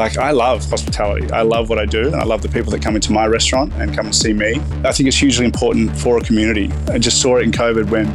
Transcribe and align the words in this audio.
like 0.00 0.16
I 0.16 0.30
love 0.30 0.64
hospitality. 0.64 1.30
I 1.30 1.42
love 1.42 1.68
what 1.68 1.78
I 1.78 1.84
do, 1.84 2.06
and 2.06 2.16
I 2.16 2.24
love 2.24 2.40
the 2.40 2.48
people 2.48 2.72
that 2.72 2.80
come 2.82 2.96
into 2.96 3.12
my 3.12 3.26
restaurant 3.26 3.70
and 3.74 3.94
come 3.94 4.06
and 4.06 4.16
see 4.16 4.32
me. 4.32 4.54
I 4.82 4.92
think 4.92 5.08
it's 5.08 5.16
hugely 5.18 5.44
important 5.44 5.94
for 5.94 6.16
a 6.16 6.22
community. 6.22 6.72
I 6.88 6.96
just 6.96 7.20
saw 7.20 7.36
it 7.36 7.42
in 7.42 7.52
COVID 7.52 7.90
when 7.90 8.06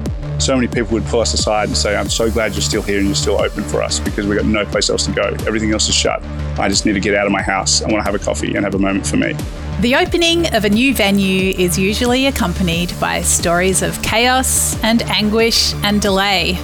so 0.42 0.56
many 0.56 0.68
people 0.68 0.94
would 0.94 1.06
pull 1.06 1.20
us 1.20 1.36
aside 1.36 1.68
and 1.68 1.78
say, 1.78 1.96
I'm 1.96 2.10
so 2.10 2.29
glad 2.32 2.54
you're 2.54 2.62
still 2.62 2.82
here 2.82 2.98
and 2.98 3.06
you're 3.06 3.16
still 3.16 3.40
open 3.40 3.63
for 3.63 3.84
us 3.84 4.00
because 4.00 4.26
we've 4.26 4.38
got 4.38 4.48
no 4.48 4.66
place 4.66 4.90
else 4.90 5.06
to 5.06 5.12
go. 5.12 5.26
Everything 5.46 5.71
else 5.71 5.88
is 5.88 5.94
shut. 5.94 6.24
I 6.60 6.68
just 6.70 6.88
need 6.88 6.94
to 6.94 7.00
get 7.00 7.13
out 7.13 7.28
of 7.28 7.32
my 7.32 7.44
house. 7.44 7.84
I 7.84 7.86
want 7.86 8.04
to 8.04 8.12
have 8.12 8.20
a 8.20 8.24
coffee 8.24 8.56
and 8.56 8.65
have 8.65 8.74
a 8.74 8.79
moment 8.79 9.06
for 9.06 9.17
me. 9.17 9.33
The 9.81 9.96
opening 9.96 10.52
of 10.56 10.65
a 10.65 10.70
new 10.70 10.96
venue 10.96 11.54
is 11.56 11.78
usually 11.78 12.26
accompanied 12.26 12.99
by 12.99 13.22
stories 13.22 13.83
of 13.83 14.02
chaos 14.02 14.81
and 14.83 15.04
anguish 15.04 15.76
and 15.83 16.02
delay. 16.02 16.58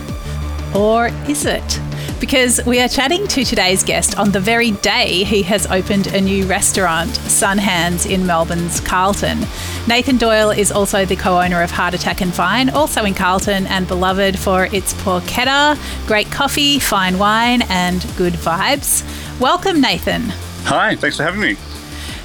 Or 0.74 1.10
is 1.30 1.46
it? 1.46 1.80
Because 2.22 2.64
we 2.68 2.80
are 2.80 2.88
chatting 2.88 3.28
to 3.30 3.44
today's 3.44 3.84
guest 3.84 4.20
on 4.20 4.30
the 4.30 4.40
very 4.40 4.72
day 4.72 5.24
he 5.24 5.42
has 5.42 5.66
opened 5.66 6.06
a 6.06 6.22
new 6.22 6.46
restaurant, 6.46 7.10
Sunhands, 7.10 8.08
in 8.08 8.28
Melbourne's 8.28 8.80
Carlton. 8.80 9.40
Nathen 9.88 10.20
Doyle 10.20 10.52
is 10.52 10.72
also 10.72 11.04
the 11.04 11.16
co 11.16 11.42
owner 11.42 11.64
of 11.64 11.72
Heart 11.72 11.96
Attack 11.96 12.22
and 12.22 12.32
Vine, 12.32 12.70
also 12.70 13.06
in 13.06 13.16
Carlton 13.16 13.66
and 13.66 13.88
beloved 13.88 14.38
for 14.38 14.66
its 14.66 14.94
porchetta, 15.02 15.80
great 16.06 16.28
coffee, 16.32 16.78
fine 16.78 17.18
wine, 17.18 17.64
and 17.70 18.06
good 18.18 18.34
vibes. 18.34 19.02
Welcome, 19.40 19.82
Nathan. 19.82 20.22
Hi, 20.66 20.96
thanks 20.98 21.18
for 21.18 21.24
having 21.24 21.42
me. 21.42 21.56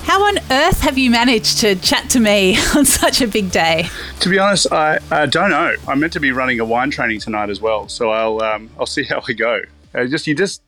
How 0.02 0.22
on 0.26 0.38
earth 0.50 0.82
have 0.82 0.98
you 0.98 1.10
managed 1.10 1.60
to 1.60 1.74
chat 1.74 2.10
to 2.10 2.20
me 2.20 2.58
on 2.76 2.84
such 2.84 3.22
a 3.22 3.26
big 3.26 3.50
day? 3.50 3.88
To 4.20 4.28
be 4.28 4.38
honest, 4.38 4.70
I, 4.70 4.98
I 5.10 5.24
don't 5.24 5.48
know. 5.48 5.74
I'm 5.88 6.00
meant 6.00 6.12
to 6.12 6.20
be 6.20 6.32
running 6.32 6.60
a 6.60 6.66
wine 6.66 6.90
training 6.90 7.20
tonight 7.20 7.48
as 7.48 7.62
well, 7.62 7.88
so 7.88 8.10
I'll 8.10 8.42
um, 8.42 8.68
I'll 8.78 8.84
see 8.84 9.02
how 9.02 9.22
we 9.26 9.32
go. 9.32 9.62
Uh, 9.96 10.06
just 10.06 10.26
you 10.26 10.34
just 10.34 10.62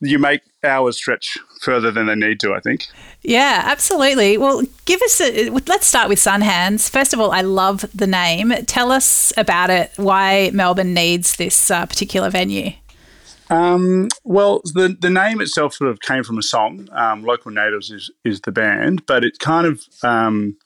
you 0.00 0.18
make 0.18 0.42
hours 0.62 0.96
stretch 0.96 1.38
further 1.60 1.90
than 1.90 2.06
they 2.06 2.14
need 2.14 2.40
to. 2.40 2.54
I 2.54 2.60
think. 2.60 2.88
Yeah, 3.22 3.62
absolutely. 3.64 4.36
Well, 4.36 4.62
give 4.84 5.00
us 5.02 5.20
a. 5.20 5.50
Let's 5.50 5.86
start 5.86 6.08
with 6.08 6.18
Sunhands. 6.18 6.90
First 6.90 7.12
of 7.12 7.20
all, 7.20 7.32
I 7.32 7.42
love 7.42 7.84
the 7.94 8.06
name. 8.06 8.50
Tell 8.66 8.90
us 8.90 9.32
about 9.36 9.70
it. 9.70 9.92
Why 9.96 10.50
Melbourne 10.52 10.94
needs 10.94 11.36
this 11.36 11.70
uh, 11.70 11.86
particular 11.86 12.30
venue. 12.30 12.72
Um, 13.50 14.08
well, 14.24 14.62
the 14.64 14.96
the 14.98 15.10
name 15.10 15.40
itself 15.40 15.74
sort 15.74 15.90
of 15.90 16.00
came 16.00 16.24
from 16.24 16.38
a 16.38 16.42
song. 16.42 16.88
Um, 16.92 17.22
Local 17.24 17.50
Natives 17.50 17.90
is 17.90 18.10
is 18.24 18.40
the 18.40 18.52
band, 18.52 19.04
but 19.06 19.24
it 19.24 19.38
kind 19.38 19.66
of 19.66 19.82
um, 20.02 20.56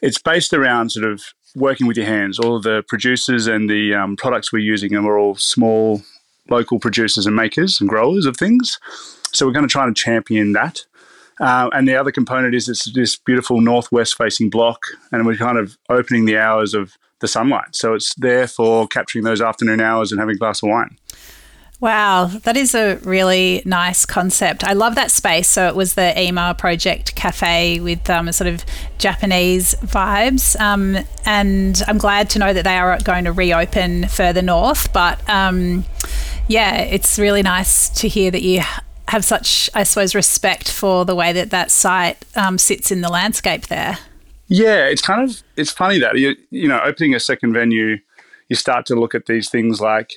it's 0.00 0.18
based 0.18 0.52
around 0.52 0.92
sort 0.92 1.10
of 1.10 1.22
working 1.54 1.86
with 1.86 1.96
your 1.96 2.06
hands. 2.06 2.38
All 2.38 2.56
of 2.56 2.62
the 2.62 2.84
producers 2.86 3.46
and 3.46 3.68
the 3.68 3.94
um, 3.94 4.16
products 4.16 4.52
we're 4.52 4.58
using 4.60 4.94
are 4.94 5.18
all 5.18 5.34
small 5.34 6.02
local 6.50 6.78
producers 6.78 7.26
and 7.26 7.36
makers 7.36 7.80
and 7.80 7.88
growers 7.88 8.26
of 8.26 8.36
things. 8.36 8.78
So 9.32 9.46
we're 9.46 9.52
going 9.52 9.66
to 9.66 9.72
try 9.72 9.86
and 9.86 9.96
champion 9.96 10.52
that. 10.52 10.84
Uh, 11.40 11.70
and 11.72 11.86
the 11.86 11.94
other 11.94 12.10
component 12.10 12.54
is 12.54 12.66
this, 12.66 12.84
this 12.92 13.16
beautiful 13.16 13.60
northwest 13.60 14.16
facing 14.16 14.50
block, 14.50 14.82
and 15.12 15.24
we're 15.24 15.36
kind 15.36 15.58
of 15.58 15.78
opening 15.88 16.24
the 16.24 16.36
hours 16.36 16.74
of 16.74 16.96
the 17.20 17.28
sunlight. 17.28 17.74
So 17.74 17.94
it's 17.94 18.14
there 18.14 18.46
for 18.46 18.86
capturing 18.88 19.24
those 19.24 19.40
afternoon 19.40 19.80
hours 19.80 20.10
and 20.10 20.20
having 20.20 20.36
a 20.36 20.38
glass 20.38 20.62
of 20.62 20.68
wine. 20.68 20.96
Wow, 21.80 22.24
that 22.24 22.56
is 22.56 22.74
a 22.74 22.96
really 23.04 23.62
nice 23.64 24.04
concept. 24.04 24.64
I 24.64 24.72
love 24.72 24.96
that 24.96 25.12
space. 25.12 25.46
So 25.46 25.68
it 25.68 25.76
was 25.76 25.94
the 25.94 26.20
Ima 26.20 26.56
Project 26.58 27.14
Cafe 27.14 27.78
with 27.78 28.10
um, 28.10 28.32
sort 28.32 28.48
of 28.48 28.64
Japanese 28.98 29.76
vibes. 29.76 30.58
Um, 30.60 30.98
and 31.24 31.80
I'm 31.86 31.98
glad 31.98 32.30
to 32.30 32.40
know 32.40 32.52
that 32.52 32.64
they 32.64 32.76
are 32.76 32.98
going 33.04 33.26
to 33.26 33.32
reopen 33.32 34.08
further 34.08 34.42
north. 34.42 34.92
But 34.92 35.20
um, 35.30 35.84
yeah, 36.48 36.78
it's 36.78 37.18
really 37.18 37.42
nice 37.42 37.88
to 38.00 38.08
hear 38.08 38.30
that 38.30 38.42
you 38.42 38.62
have 39.08 39.24
such, 39.24 39.70
I 39.74 39.84
suppose, 39.84 40.14
respect 40.14 40.70
for 40.70 41.04
the 41.04 41.14
way 41.14 41.32
that 41.32 41.50
that 41.50 41.70
site 41.70 42.18
um, 42.36 42.58
sits 42.58 42.90
in 42.90 43.00
the 43.00 43.08
landscape 43.08 43.68
there. 43.68 43.98
Yeah, 44.48 44.86
it's 44.86 45.02
kind 45.02 45.28
of, 45.28 45.42
it's 45.56 45.70
funny 45.70 45.98
that, 45.98 46.18
you, 46.18 46.34
you 46.50 46.68
know, 46.68 46.80
opening 46.82 47.14
a 47.14 47.20
second 47.20 47.52
venue, 47.52 47.98
you 48.48 48.56
start 48.56 48.86
to 48.86 48.94
look 48.94 49.14
at 49.14 49.26
these 49.26 49.50
things 49.50 49.80
like, 49.80 50.14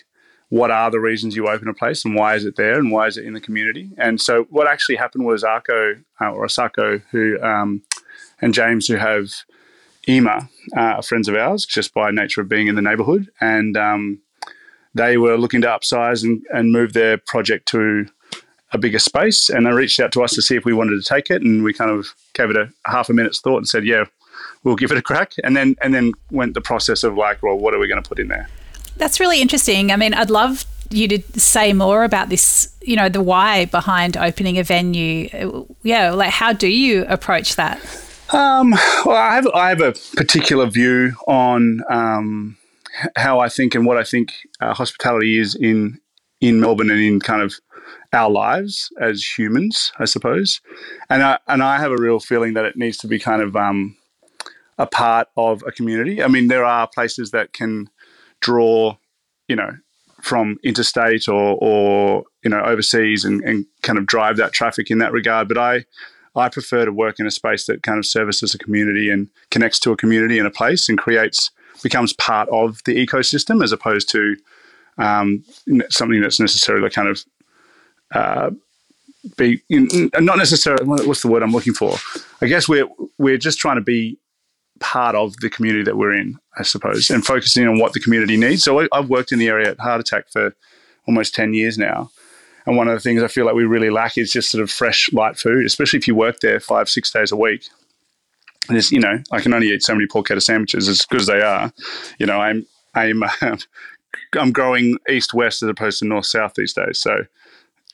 what 0.50 0.72
are 0.72 0.92
the 0.92 1.00
reasons 1.00 1.36
you 1.36 1.48
open 1.48 1.70
a 1.70 1.74
place 1.74 2.04
and 2.04 2.16
why 2.16 2.36
is 2.36 2.44
it 2.44 2.58
there 2.58 2.78
and 2.78 2.92
why 2.92 3.08
is 3.08 3.18
it 3.18 3.26
in 3.26 3.34
the 3.34 3.40
community? 3.40 3.90
And 3.98 4.20
so 4.20 4.44
what 4.50 4.68
actually 4.68 4.98
happened 4.98 5.26
was 5.26 5.44
Arco 5.46 5.96
uh, 6.20 6.32
or 6.32 6.46
Asako, 6.46 7.02
who 7.12 7.42
um, 7.42 7.84
and 8.42 8.54
James, 8.54 8.88
who 8.88 8.96
have 8.96 9.30
Ima, 10.08 10.50
uh, 10.76 11.02
friends 11.02 11.30
of 11.30 11.36
ours, 11.36 11.66
just 11.66 11.94
by 11.94 12.12
nature 12.12 12.42
of 12.42 12.50
being 12.50 12.68
in 12.68 12.76
the 12.76 12.82
neighbourhood, 12.82 13.30
and 13.40 13.78
um, 13.78 14.20
they 14.94 15.18
were 15.18 15.38
looking 15.38 15.62
to 15.62 15.68
upsize 15.68 16.24
and, 16.24 16.44
and 16.54 16.72
move 16.72 16.94
their 16.94 17.18
project 17.18 17.68
to 17.70 18.08
a 18.74 18.78
bigger 18.78 19.00
space. 19.00 19.50
And 19.50 19.66
they 19.66 19.72
reached 19.72 20.00
out 20.00 20.12
to 20.14 20.24
us 20.24 20.34
to 20.36 20.42
see 20.42 20.56
if 20.56 20.66
we 20.66 20.74
wanted 20.74 21.02
to 21.02 21.08
take 21.08 21.30
it, 21.30 21.42
and 21.42 21.64
we 21.64 21.74
kind 21.74 21.92
of 21.92 22.08
gave 22.34 22.50
it 22.50 22.58
a 22.58 22.70
half 22.86 23.10
a 23.10 23.14
minute's 23.14 23.40
thought 23.40 23.58
and 23.58 23.68
said, 23.68 23.86
"Yeah, 23.86 24.06
we'll 24.64 24.76
give 24.76 24.92
it 24.92 24.98
a 24.98 25.02
crack." 25.02 25.34
And 25.44 25.56
then 25.56 25.76
and 25.82 25.94
then 25.94 26.14
went 26.32 26.54
the 26.54 26.62
process 26.62 27.04
of 27.04 27.16
like, 27.16 27.44
well, 27.44 27.58
what 27.58 27.74
are 27.74 27.80
we 27.80 27.88
going 27.88 28.02
to 28.02 28.08
put 28.08 28.20
in 28.20 28.28
there? 28.28 28.50
That's 28.98 29.20
really 29.20 29.42
interesting. 29.42 29.92
I 29.92 29.96
mean, 29.96 30.14
I'd 30.14 30.30
love 30.30 30.66
you 30.90 31.08
to 31.08 31.40
say 31.40 31.74
more 31.74 32.04
about 32.04 32.30
this, 32.30 32.76
you 32.82 32.96
know, 32.96 33.10
the 33.10 33.22
why 33.22 33.66
behind 33.66 34.18
opening 34.18 34.58
a 34.58 34.64
venue. 34.64 35.66
Yeah, 35.84 36.12
like 36.12 36.32
how 36.32 36.54
do 36.54 36.68
you 36.68 37.06
approach 37.06 37.56
that? 37.56 37.80
Um, 38.34 38.72
well, 39.06 39.18
I 39.18 39.36
have, 39.36 39.48
I 39.54 39.70
have 39.70 39.82
a 39.82 39.94
particular 40.16 40.66
view 40.66 41.14
on 41.28 41.82
um, 41.90 42.58
how 43.16 43.40
I 43.40 43.50
think 43.50 43.76
and 43.76 43.86
what 43.86 43.98
I 43.98 44.04
think 44.04 44.34
uh, 44.60 44.74
hospitality 44.74 45.40
is 45.40 45.56
in 45.56 46.00
in 46.40 46.60
Melbourne 46.60 46.90
and 46.90 47.00
in 47.00 47.20
kind 47.20 47.42
of 47.42 47.54
our 48.14 48.30
lives 48.30 48.90
as 49.00 49.24
humans, 49.24 49.92
I 50.00 50.06
suppose. 50.06 50.60
And 51.10 51.22
I, 51.24 51.40
and 51.48 51.62
I 51.62 51.78
have 51.78 51.92
a 51.92 51.98
real 51.98 52.20
feeling 52.20 52.54
that 52.56 52.66
it 52.66 52.76
needs 52.76 52.98
to 52.98 53.08
be 53.08 53.20
kind 53.20 53.42
of 53.42 53.56
um, 53.56 53.96
a 54.78 54.88
part 54.88 55.28
of 55.38 55.64
a 55.68 55.72
community. 55.72 56.24
I 56.24 56.28
mean, 56.28 56.48
there 56.48 56.66
are 56.66 56.88
places 56.88 57.32
that 57.32 57.54
can 57.54 57.90
draw, 58.40 58.98
you 59.48 59.56
know, 59.56 59.72
from 60.22 60.58
interstate 60.64 61.28
or, 61.28 61.58
or 61.62 62.24
you 62.44 62.50
know 62.50 62.62
overseas 62.62 63.26
and, 63.26 63.42
and 63.44 63.66
kind 63.82 63.98
of 63.98 64.06
drive 64.06 64.38
that 64.38 64.54
traffic 64.54 64.92
in 64.92 65.00
that 65.00 65.12
regard. 65.12 65.48
But 65.48 65.58
I 65.58 65.86
I 66.36 66.50
prefer 66.50 66.86
to 66.86 66.92
work 66.92 67.20
in 67.20 67.26
a 67.26 67.32
space 67.32 67.66
that 67.66 67.84
kind 67.84 67.98
of 67.98 68.06
services 68.06 68.54
a 68.54 68.58
community 68.58 69.10
and 69.10 69.30
connects 69.50 69.80
to 69.80 69.92
a 69.92 69.98
community 69.98 70.38
in 70.38 70.46
a 70.46 70.52
place 70.52 70.90
and 70.90 70.98
creates 70.98 71.52
becomes 71.84 72.14
part 72.14 72.50
of 72.50 72.82
the 72.86 72.96
ecosystem 72.96 73.64
as 73.64 73.72
opposed 73.72 74.10
to 74.10 74.36
um, 74.98 75.44
something 75.90 76.22
that's 76.22 76.40
necessarily 76.40 76.90
kind 76.90 77.08
of 77.08 77.26
uh, 78.14 78.52
be 79.38 79.62
not 79.70 80.38
necessarily 80.38 80.84
what's 80.86 81.22
the 81.22 81.28
word 81.28 81.44
I'm 81.44 81.52
looking 81.52 81.74
for. 81.74 81.96
I 82.42 82.48
guess 82.48 82.68
we're 82.68 82.88
we're 83.18 83.38
just 83.38 83.60
trying 83.60 83.76
to 83.76 83.82
be 83.82 84.18
part 84.80 85.16
of 85.16 85.38
the 85.38 85.50
community 85.50 85.84
that 85.84 85.96
we're 85.96 86.14
in, 86.14 86.38
I 86.58 86.64
suppose, 86.64 87.10
and 87.10 87.26
focusing 87.26 87.68
on 87.68 87.80
what 87.80 87.94
the 87.94 88.00
community 88.00 88.36
needs. 88.36 88.64
So 88.64 88.88
I've 88.92 89.10
worked 89.10 89.32
in 89.32 89.40
the 89.40 89.48
area 89.48 89.70
at 89.70 89.80
Heart 89.80 90.02
Attack 90.02 90.30
for 90.32 90.56
almost 91.08 91.36
10 91.36 91.54
years 91.54 91.78
now. 91.78 92.10
And 92.66 92.78
one 92.78 92.88
of 92.88 92.94
the 92.94 93.00
things 93.00 93.24
I 93.24 93.28
feel 93.28 93.46
like 93.46 93.56
we 93.56 93.64
really 93.64 93.90
lack 93.90 94.18
is 94.18 94.32
just 94.32 94.52
sort 94.52 94.64
of 94.64 94.70
fresh, 94.70 95.12
light 95.14 95.38
food, 95.38 95.66
especially 95.66 96.00
if 96.00 96.08
you 96.08 96.16
work 96.16 96.40
there 96.40 96.60
five, 96.60 96.90
six 96.90 97.12
days 97.12 97.32
a 97.32 97.36
week. 97.36 97.70
It's, 98.70 98.92
you 98.92 99.00
know, 99.00 99.20
I 99.32 99.42
can 99.42 99.54
only 99.54 99.70
eat 99.70 99.84
so 99.84 99.94
many 99.94 100.08
porchetta 100.08 100.42
sandwiches 100.42 100.88
as 100.88 101.06
good 101.06 101.22
as 101.22 101.28
they 101.28 101.42
are. 101.42 101.72
You 102.20 102.26
know, 102.26 102.40
I'm, 102.40 102.66
I'm, 102.94 103.24
I'm 104.38 104.52
growing 104.52 104.98
east 105.10 105.34
west 105.34 105.64
as 105.64 105.70
opposed 105.70 106.00
to 106.00 106.06
north 106.06 106.26
south 106.26 106.54
these 106.56 106.74
days. 106.74 107.00
So, 107.00 107.26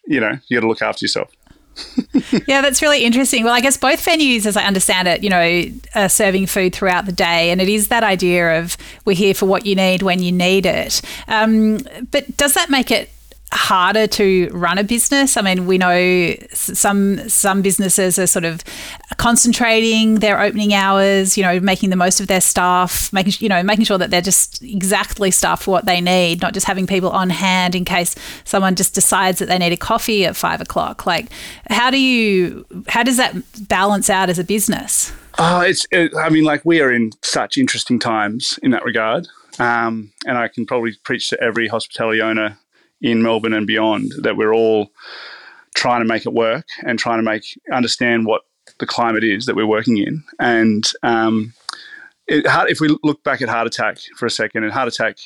you 0.06 0.20
know, 0.20 0.38
you 0.48 0.58
got 0.58 0.62
to 0.62 0.68
look 0.68 0.82
after 0.82 1.04
yourself. 1.04 1.32
yeah, 2.48 2.62
that's 2.62 2.82
really 2.82 3.04
interesting. 3.04 3.44
Well, 3.44 3.54
I 3.54 3.62
guess 3.62 3.78
both 3.78 4.04
venues, 4.04 4.46
as 4.46 4.58
I 4.58 4.64
understand 4.64 5.08
it, 5.08 5.24
you 5.24 5.30
know, 5.30 5.64
are 5.96 6.10
serving 6.10 6.48
food 6.48 6.74
throughout 6.74 7.06
the 7.06 7.12
day, 7.12 7.52
and 7.52 7.62
it 7.62 7.70
is 7.70 7.90
that 7.90 8.04
idea 8.04 8.60
of 8.60 8.78
we're 9.06 9.16
here 9.16 9.34
for 9.34 9.46
what 9.46 9.66
you 9.66 9.76
need 9.76 10.02
when 10.02 10.22
you 10.24 10.32
need 10.32 10.66
it. 10.66 11.02
Um, 11.28 11.80
but 12.10 12.36
does 12.36 12.56
that 12.56 12.70
make 12.70 12.90
it 12.90 13.10
harder 13.52 14.08
to 14.08 14.50
run 14.52 14.78
a 14.78 14.84
business? 14.84 15.38
I 15.38 15.42
mean, 15.42 15.68
we 15.68 15.78
know 15.78 16.36
some 16.52 17.28
some 17.30 17.62
businesses 17.62 18.20
are 18.20 18.28
sort 18.28 18.46
of 18.46 18.64
concentrating 19.18 20.16
their 20.16 20.42
opening 20.42 20.74
hours, 20.74 21.38
you 21.38 21.44
know, 21.44 21.60
making 21.60 21.90
the 21.90 21.96
most 21.96 22.20
of 22.20 22.28
their 22.28 22.42
staff, 22.42 23.12
making 23.14 23.34
you 23.40 23.50
know, 23.50 23.64
making 23.64 23.86
sure 23.86 23.98
that 23.98 24.12
they're 24.12 24.22
just 24.22 24.62
exactly 24.64 25.32
staffed 25.32 25.64
for 25.64 25.72
what 25.72 25.86
they 25.86 26.02
need, 26.02 26.42
not 26.42 26.54
just 26.54 26.66
having 26.66 26.88
people 26.88 27.10
on 27.10 27.30
hand 27.30 27.76
in 27.76 27.86
case 27.86 28.16
someone 28.44 28.76
just 28.76 28.94
decides 28.94 29.40
that 29.40 29.48
they 29.48 29.58
need 29.58 29.74
a 29.74 29.78
coffee 29.78 30.26
at 30.26 30.36
five 30.36 30.62
o'clock. 30.62 31.06
Like, 31.06 31.28
how 31.70 31.90
do 31.90 32.00
you 32.00 32.66
how 32.88 33.04
does 33.04 33.18
that 33.18 33.36
balance 33.68 34.10
out 34.10 34.30
as 34.30 34.40
a 34.40 34.44
business? 34.44 35.14
Oh, 35.40 35.62
it's. 35.62 35.86
It, 35.92 36.12
I 36.16 36.30
mean, 36.30 36.44
like 36.44 36.66
we 36.66 36.82
are 36.82 36.92
in 36.92 37.12
such 37.22 37.58
interesting 37.58 38.00
times 38.00 38.60
in 38.64 38.72
that 38.72 38.84
regard. 38.84 39.28
Um, 39.60 40.12
and 40.26 40.38
I 40.38 40.48
can 40.48 40.66
probably 40.66 40.96
preach 41.04 41.30
to 41.30 41.42
every 41.42 41.68
hospitality 41.68 42.22
owner 42.22 42.58
in 43.02 43.22
Melbourne 43.22 43.54
and 43.54 43.68
beyond 43.68 44.12
that 44.22 44.38
we're 44.38 44.54
all 44.54 44.92
trying 45.76 46.02
to 46.02 46.08
make 46.08 46.26
it 46.26 46.34
work 46.34 46.66
and 46.84 46.98
trying 46.98 47.20
to 47.20 47.24
make 47.24 47.60
understand 47.72 48.26
what 48.26 48.42
the 48.80 48.86
climate 48.86 49.24
is 49.24 49.46
that 49.46 49.56
we're 49.56 49.66
working 49.68 49.98
in. 49.98 50.24
And 50.40 50.84
um, 51.04 51.54
it, 52.28 52.46
if 52.70 52.80
we 52.80 52.96
look 53.04 53.24
back 53.24 53.42
at 53.42 53.50
heart 53.50 53.68
attack 53.68 54.00
for 54.18 54.26
a 54.26 54.32
second, 54.32 54.64
and 54.64 54.74
heart 54.74 54.88
attack 54.88 55.18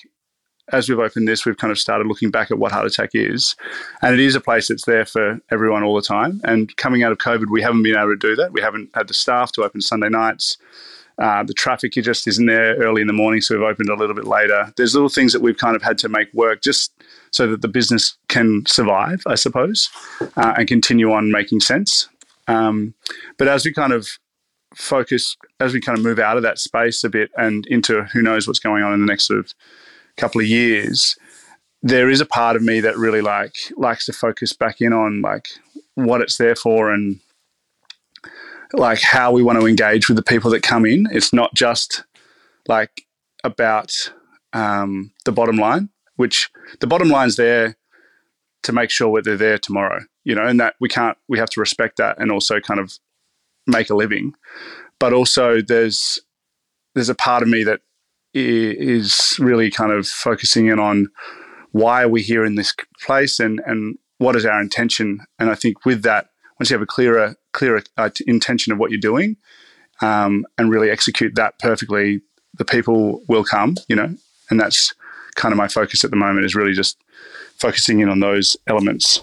as 0.71 0.87
we've 0.87 0.99
opened 0.99 1.27
this, 1.27 1.45
we've 1.45 1.57
kind 1.57 1.71
of 1.71 1.79
started 1.79 2.07
looking 2.07 2.31
back 2.31 2.51
at 2.51 2.57
what 2.57 2.71
heart 2.71 2.85
attack 2.85 3.11
is, 3.13 3.55
and 4.01 4.13
it 4.13 4.19
is 4.19 4.35
a 4.35 4.41
place 4.41 4.67
that's 4.67 4.85
there 4.85 5.05
for 5.05 5.39
everyone 5.49 5.83
all 5.83 5.95
the 5.95 6.01
time. 6.01 6.39
And 6.43 6.75
coming 6.77 7.03
out 7.03 7.11
of 7.11 7.17
COVID, 7.17 7.49
we 7.49 7.61
haven't 7.61 7.83
been 7.83 7.97
able 7.97 8.09
to 8.09 8.15
do 8.15 8.35
that. 8.35 8.53
We 8.53 8.61
haven't 8.61 8.89
had 8.93 9.07
the 9.07 9.13
staff 9.13 9.51
to 9.53 9.63
open 9.63 9.81
Sunday 9.81 10.09
nights. 10.09 10.57
Uh, 11.17 11.43
the 11.43 11.53
traffic 11.53 11.91
just 11.93 12.27
isn't 12.27 12.45
there 12.45 12.75
early 12.77 13.01
in 13.01 13.07
the 13.07 13.13
morning, 13.13 13.41
so 13.41 13.55
we've 13.55 13.67
opened 13.67 13.89
a 13.89 13.95
little 13.95 14.15
bit 14.15 14.25
later. 14.25 14.71
There's 14.77 14.93
little 14.93 15.09
things 15.09 15.33
that 15.33 15.41
we've 15.41 15.57
kind 15.57 15.75
of 15.75 15.81
had 15.81 15.97
to 15.99 16.09
make 16.09 16.33
work 16.33 16.61
just 16.61 16.93
so 17.31 17.47
that 17.47 17.61
the 17.61 17.67
business 17.67 18.17
can 18.27 18.65
survive, 18.67 19.21
I 19.25 19.35
suppose, 19.35 19.89
uh, 20.35 20.53
and 20.57 20.67
continue 20.67 21.11
on 21.11 21.31
making 21.31 21.61
sense. 21.61 22.09
Um, 22.47 22.93
but 23.37 23.47
as 23.47 23.65
we 23.65 23.73
kind 23.73 23.93
of 23.93 24.19
focus, 24.75 25.37
as 25.59 25.73
we 25.73 25.81
kind 25.81 25.97
of 25.97 26.03
move 26.03 26.19
out 26.19 26.37
of 26.37 26.43
that 26.43 26.59
space 26.59 27.03
a 27.03 27.09
bit 27.09 27.31
and 27.37 27.65
into 27.67 28.03
who 28.13 28.21
knows 28.21 28.47
what's 28.47 28.59
going 28.59 28.83
on 28.83 28.93
in 28.93 28.99
the 28.99 29.05
next 29.05 29.25
sort 29.25 29.39
of 29.39 29.53
couple 30.17 30.41
of 30.41 30.47
years, 30.47 31.17
there 31.81 32.09
is 32.09 32.21
a 32.21 32.25
part 32.25 32.55
of 32.55 32.61
me 32.61 32.79
that 32.81 32.97
really 32.97 33.21
like 33.21 33.55
likes 33.77 34.05
to 34.05 34.13
focus 34.13 34.53
back 34.53 34.81
in 34.81 34.93
on 34.93 35.21
like 35.21 35.47
what 35.95 36.21
it's 36.21 36.37
there 36.37 36.55
for 36.55 36.93
and 36.93 37.19
like 38.73 39.01
how 39.01 39.31
we 39.31 39.43
want 39.43 39.59
to 39.59 39.67
engage 39.67 40.07
with 40.07 40.15
the 40.15 40.23
people 40.23 40.51
that 40.51 40.63
come 40.63 40.85
in. 40.85 41.07
It's 41.11 41.33
not 41.33 41.53
just 41.53 42.03
like 42.67 43.05
about 43.43 44.11
um, 44.53 45.11
the 45.25 45.31
bottom 45.31 45.57
line, 45.57 45.89
which 46.21 46.51
the 46.81 46.87
bottom 46.87 47.09
line's 47.09 47.35
there 47.35 47.75
to 48.61 48.71
make 48.71 48.91
sure 48.91 49.11
that 49.15 49.25
they're 49.25 49.35
there 49.37 49.57
tomorrow, 49.57 50.01
you 50.23 50.35
know, 50.35 50.45
and 50.45 50.59
that 50.59 50.75
we 50.79 50.87
can't, 50.87 51.17
we 51.27 51.39
have 51.39 51.49
to 51.49 51.59
respect 51.59 51.97
that 51.97 52.19
and 52.19 52.31
also 52.31 52.59
kind 52.59 52.79
of 52.79 52.99
make 53.65 53.89
a 53.89 53.95
living. 53.95 54.33
But 54.99 55.13
also 55.13 55.61
there's, 55.61 56.19
there's 56.93 57.09
a 57.09 57.15
part 57.15 57.41
of 57.41 57.49
me 57.49 57.63
that 57.63 57.81
is 58.35 59.35
really 59.39 59.71
kind 59.71 59.91
of 59.91 60.07
focusing 60.07 60.67
in 60.67 60.77
on 60.77 61.07
why 61.71 62.03
are 62.03 62.07
we 62.07 62.21
here 62.21 62.45
in 62.45 62.53
this 62.53 62.71
place 63.03 63.39
and, 63.39 63.59
and 63.65 63.97
what 64.19 64.35
is 64.35 64.45
our 64.45 64.61
intention. 64.61 65.21
And 65.39 65.49
I 65.49 65.55
think 65.55 65.85
with 65.85 66.03
that, 66.03 66.27
once 66.59 66.69
you 66.69 66.75
have 66.75 66.83
a 66.83 66.85
clearer 66.85 67.35
clear 67.51 67.81
uh, 67.97 68.11
intention 68.27 68.71
of 68.71 68.77
what 68.77 68.91
you're 68.91 68.99
doing 68.99 69.37
um, 70.01 70.45
and 70.59 70.69
really 70.69 70.91
execute 70.91 71.33
that 71.33 71.57
perfectly, 71.57 72.21
the 72.59 72.65
people 72.65 73.23
will 73.27 73.43
come, 73.43 73.75
you 73.89 73.95
know, 73.95 74.15
and 74.51 74.59
that's 74.59 74.93
kind 75.35 75.51
of 75.51 75.57
my 75.57 75.67
focus 75.67 76.03
at 76.03 76.11
the 76.11 76.17
moment 76.17 76.45
is 76.45 76.55
really 76.55 76.73
just 76.73 76.97
focusing 77.57 77.99
in 77.99 78.09
on 78.09 78.19
those 78.19 78.57
elements. 78.67 79.21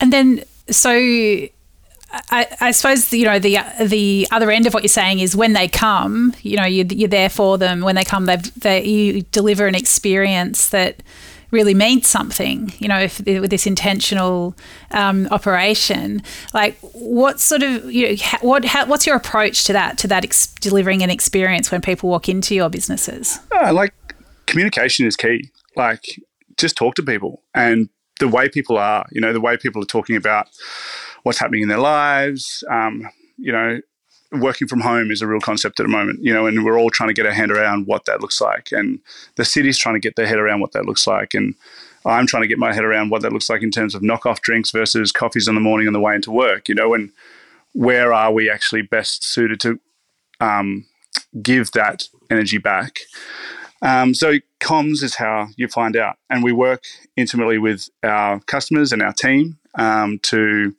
And 0.00 0.12
then, 0.12 0.42
so 0.70 0.90
I, 0.90 1.50
I, 2.60 2.70
suppose 2.70 3.12
you 3.12 3.24
know 3.24 3.38
the 3.38 3.58
the 3.82 4.26
other 4.30 4.50
end 4.50 4.66
of 4.66 4.74
what 4.74 4.82
you're 4.82 4.88
saying 4.88 5.20
is 5.20 5.36
when 5.36 5.52
they 5.52 5.68
come, 5.68 6.34
you 6.42 6.56
know, 6.56 6.64
you're, 6.64 6.86
you're 6.86 7.08
there 7.08 7.28
for 7.28 7.58
them. 7.58 7.80
When 7.80 7.94
they 7.94 8.04
come, 8.04 8.26
they've 8.26 8.60
they 8.60 8.84
you 8.84 9.22
deliver 9.22 9.66
an 9.66 9.74
experience 9.74 10.70
that 10.70 11.02
really 11.50 11.74
means 11.74 12.06
something, 12.06 12.72
you 12.78 12.88
know, 12.88 13.00
if, 13.00 13.18
with 13.20 13.50
this 13.50 13.66
intentional 13.66 14.54
um, 14.90 15.28
operation. 15.30 16.22
Like, 16.52 16.76
what 16.92 17.40
sort 17.40 17.62
of, 17.62 17.90
you 17.90 18.08
know, 18.08 18.38
what, 18.40 18.64
how, 18.64 18.86
what's 18.86 19.06
your 19.06 19.16
approach 19.16 19.64
to 19.64 19.72
that, 19.72 19.96
to 19.98 20.08
that 20.08 20.24
ex- 20.24 20.48
delivering 20.60 21.02
an 21.02 21.10
experience 21.10 21.70
when 21.70 21.80
people 21.80 22.10
walk 22.10 22.28
into 22.28 22.54
your 22.54 22.68
businesses? 22.68 23.38
Uh, 23.52 23.72
like, 23.72 23.94
communication 24.46 25.06
is 25.06 25.16
key. 25.16 25.50
Like, 25.76 26.20
just 26.56 26.76
talk 26.76 26.94
to 26.94 27.02
people 27.02 27.42
and 27.54 27.88
the 28.18 28.28
way 28.28 28.48
people 28.48 28.78
are, 28.78 29.06
you 29.12 29.20
know, 29.20 29.32
the 29.32 29.40
way 29.40 29.56
people 29.56 29.82
are 29.82 29.86
talking 29.86 30.16
about 30.16 30.48
what's 31.22 31.38
happening 31.38 31.62
in 31.62 31.68
their 31.68 31.78
lives, 31.78 32.64
um, 32.70 33.08
you 33.36 33.52
know, 33.52 33.80
working 34.32 34.66
from 34.66 34.80
home 34.80 35.10
is 35.10 35.22
a 35.22 35.26
real 35.26 35.40
concept 35.40 35.78
at 35.80 35.84
the 35.84 35.88
moment, 35.88 36.20
you 36.22 36.32
know, 36.32 36.46
and 36.46 36.64
we're 36.64 36.78
all 36.78 36.90
trying 36.90 37.08
to 37.08 37.14
get 37.14 37.26
our 37.26 37.32
hand 37.32 37.52
around 37.52 37.86
what 37.86 38.04
that 38.06 38.20
looks 38.20 38.40
like. 38.40 38.72
And 38.72 39.00
the 39.36 39.44
city's 39.44 39.78
trying 39.78 39.94
to 39.94 40.00
get 40.00 40.16
their 40.16 40.26
head 40.26 40.38
around 40.38 40.60
what 40.60 40.72
that 40.72 40.86
looks 40.86 41.06
like. 41.06 41.34
And 41.34 41.54
I'm 42.04 42.26
trying 42.26 42.42
to 42.42 42.48
get 42.48 42.58
my 42.58 42.72
head 42.72 42.84
around 42.84 43.10
what 43.10 43.22
that 43.22 43.32
looks 43.32 43.50
like 43.50 43.62
in 43.62 43.70
terms 43.70 43.94
of 43.94 44.02
knockoff 44.02 44.40
drinks 44.40 44.70
versus 44.70 45.12
coffees 45.12 45.48
in 45.48 45.54
the 45.54 45.60
morning 45.60 45.86
on 45.86 45.92
the 45.92 46.00
way 46.00 46.14
into 46.14 46.30
work, 46.30 46.68
you 46.68 46.74
know, 46.74 46.94
and 46.94 47.10
where 47.72 48.12
are 48.12 48.32
we 48.32 48.50
actually 48.50 48.82
best 48.82 49.24
suited 49.24 49.60
to 49.60 49.78
um, 50.40 50.86
give 51.42 51.72
that 51.72 52.08
energy 52.30 52.58
back. 52.58 52.98
Um, 53.82 54.14
so 54.14 54.34
comms 54.60 55.02
is 55.02 55.14
how 55.14 55.48
you 55.56 55.68
find 55.68 55.96
out. 55.96 56.16
And 56.30 56.42
we 56.42 56.52
work 56.52 56.84
intimately 57.16 57.58
with 57.58 57.88
our 58.02 58.40
customers 58.40 58.92
and 58.92 59.02
our 59.02 59.12
team 59.12 59.58
um, 59.76 60.18
to 60.24 60.74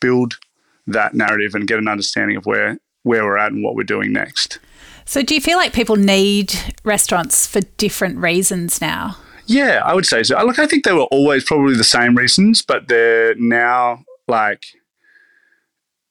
build 0.00 0.38
that 0.86 1.14
narrative 1.14 1.54
and 1.54 1.66
get 1.66 1.78
an 1.78 1.88
understanding 1.88 2.36
of 2.36 2.46
where 2.46 2.78
where 3.02 3.24
we're 3.24 3.38
at 3.38 3.52
and 3.52 3.62
what 3.62 3.76
we're 3.76 3.84
doing 3.84 4.12
next. 4.12 4.58
So, 5.04 5.22
do 5.22 5.34
you 5.34 5.40
feel 5.40 5.56
like 5.56 5.72
people 5.72 5.94
need 5.94 6.52
restaurants 6.84 7.46
for 7.46 7.60
different 7.78 8.18
reasons 8.18 8.80
now? 8.80 9.16
Yeah, 9.46 9.80
I 9.84 9.94
would 9.94 10.06
say 10.06 10.24
so. 10.24 10.36
Look, 10.44 10.58
I 10.58 10.66
think 10.66 10.84
they 10.84 10.92
were 10.92 11.04
always 11.04 11.44
probably 11.44 11.76
the 11.76 11.84
same 11.84 12.16
reasons, 12.16 12.62
but 12.62 12.88
they're 12.88 13.36
now 13.36 14.04
like 14.26 14.66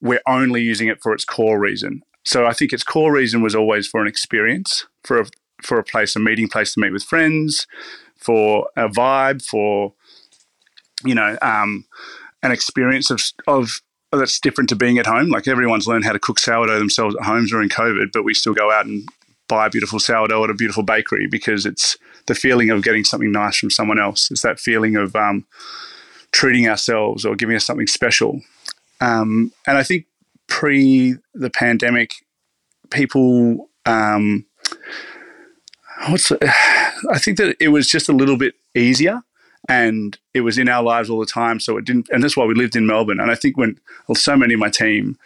we're 0.01 0.21
only 0.25 0.61
using 0.61 0.87
it 0.87 1.01
for 1.01 1.13
its 1.13 1.25
core 1.25 1.59
reason. 1.59 2.01
So 2.23 2.45
I 2.45 2.53
think 2.53 2.71
its 2.71 2.83
core 2.83 3.11
reason 3.11 3.41
was 3.41 3.53
always 3.53 3.87
for 3.87 4.01
an 4.01 4.07
experience, 4.07 4.85
for 5.03 5.19
a 5.19 5.25
for 5.65 5.79
a 5.79 5.83
place, 5.83 6.15
a 6.15 6.19
meeting 6.19 6.47
place 6.47 6.73
to 6.73 6.79
meet 6.79 6.93
with 6.93 7.03
friends, 7.03 7.67
for 8.17 8.69
a 8.75 8.87
vibe, 8.87 9.43
for 9.43 9.93
you 11.03 11.15
know, 11.15 11.37
um, 11.41 11.85
an 12.43 12.51
experience 12.51 13.11
of 13.11 13.21
of 13.47 13.81
that's 14.11 14.39
different 14.39 14.69
to 14.69 14.75
being 14.75 14.97
at 14.97 15.05
home. 15.05 15.29
Like 15.29 15.47
everyone's 15.47 15.87
learned 15.87 16.05
how 16.05 16.13
to 16.13 16.19
cook 16.19 16.39
sourdough 16.39 16.79
themselves 16.79 17.15
at 17.15 17.25
home 17.25 17.45
during 17.45 17.69
COVID, 17.69 18.11
but 18.13 18.23
we 18.23 18.33
still 18.33 18.53
go 18.53 18.71
out 18.71 18.85
and 18.85 19.07
buy 19.47 19.67
a 19.67 19.69
beautiful 19.69 19.99
sourdough 19.99 20.45
at 20.45 20.49
a 20.49 20.55
beautiful 20.55 20.83
bakery 20.83 21.27
because 21.27 21.65
it's 21.65 21.97
the 22.27 22.35
feeling 22.35 22.69
of 22.69 22.81
getting 22.81 23.03
something 23.03 23.31
nice 23.31 23.57
from 23.57 23.69
someone 23.69 23.99
else. 23.99 24.31
It's 24.31 24.41
that 24.41 24.59
feeling 24.59 24.95
of 24.95 25.15
um, 25.15 25.45
treating 26.31 26.67
ourselves 26.67 27.25
or 27.25 27.35
giving 27.35 27.55
us 27.55 27.65
something 27.65 27.87
special. 27.87 28.41
Um, 29.01 29.51
and 29.67 29.77
I 29.77 29.83
think 29.83 30.05
pre 30.47 31.15
the 31.33 31.49
pandemic, 31.49 32.13
people, 32.89 33.69
um, 33.85 34.45
what's 36.07 36.31
I 36.31 37.19
think 37.19 37.37
that 37.37 37.55
it 37.59 37.69
was 37.69 37.87
just 37.87 38.09
a 38.09 38.13
little 38.13 38.37
bit 38.37 38.55
easier 38.73 39.21
and 39.67 40.17
it 40.33 40.41
was 40.41 40.57
in 40.57 40.69
our 40.69 40.83
lives 40.83 41.09
all 41.09 41.19
the 41.19 41.25
time. 41.25 41.59
So 41.59 41.77
it 41.77 41.85
didn't, 41.85 42.09
and 42.11 42.23
that's 42.23 42.37
why 42.37 42.45
we 42.45 42.53
lived 42.53 42.75
in 42.75 42.85
Melbourne. 42.85 43.19
And 43.19 43.31
I 43.31 43.35
think 43.35 43.57
when 43.57 43.79
well, 44.07 44.15
so 44.15 44.35
many 44.35 44.53
of 44.53 44.59
my 44.59 44.69
team 44.69 45.17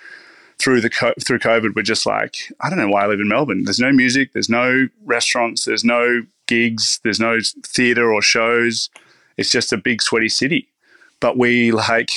through 0.60 0.82
the 0.82 0.90
through 1.26 1.40
COVID 1.40 1.76
were 1.76 1.82
just 1.82 2.06
like, 2.06 2.38
I 2.62 2.70
don't 2.70 2.80
know 2.80 2.90
why 2.90 3.04
I 3.04 3.08
live 3.08 3.20
in 3.20 3.28
Melbourne. 3.28 3.64
There's 3.64 3.80
no 3.80 3.92
music, 3.92 4.34
there's 4.34 4.50
no 4.50 4.88
restaurants, 5.06 5.66
there's 5.66 5.84
no 5.84 6.24
gigs, 6.48 7.00
there's 7.04 7.20
no 7.20 7.40
theatre 7.66 8.14
or 8.14 8.22
shows. 8.22 8.90
It's 9.38 9.52
just 9.52 9.72
a 9.72 9.78
big 9.78 10.02
sweaty 10.02 10.30
city. 10.30 10.68
But 11.22 11.38
we 11.38 11.72
like, 11.72 12.12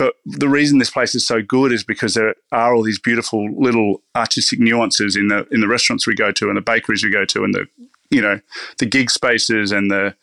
but 0.00 0.14
the 0.24 0.48
reason 0.48 0.78
this 0.78 0.88
place 0.88 1.14
is 1.14 1.26
so 1.26 1.42
good 1.42 1.72
is 1.72 1.84
because 1.84 2.14
there 2.14 2.34
are 2.52 2.74
all 2.74 2.82
these 2.82 2.98
beautiful 2.98 3.52
little 3.52 4.00
artistic 4.16 4.58
nuances 4.58 5.14
in 5.14 5.28
the 5.28 5.46
in 5.50 5.60
the 5.60 5.68
restaurants 5.68 6.06
we 6.06 6.14
go 6.14 6.32
to 6.32 6.48
and 6.48 6.56
the 6.56 6.62
bakeries 6.62 7.04
we 7.04 7.10
go 7.10 7.26
to 7.26 7.44
and 7.44 7.52
the 7.52 7.66
you 8.08 8.22
know 8.22 8.40
the 8.78 8.86
gig 8.86 9.10
spaces 9.10 9.72
and 9.72 9.90
the 9.90 10.16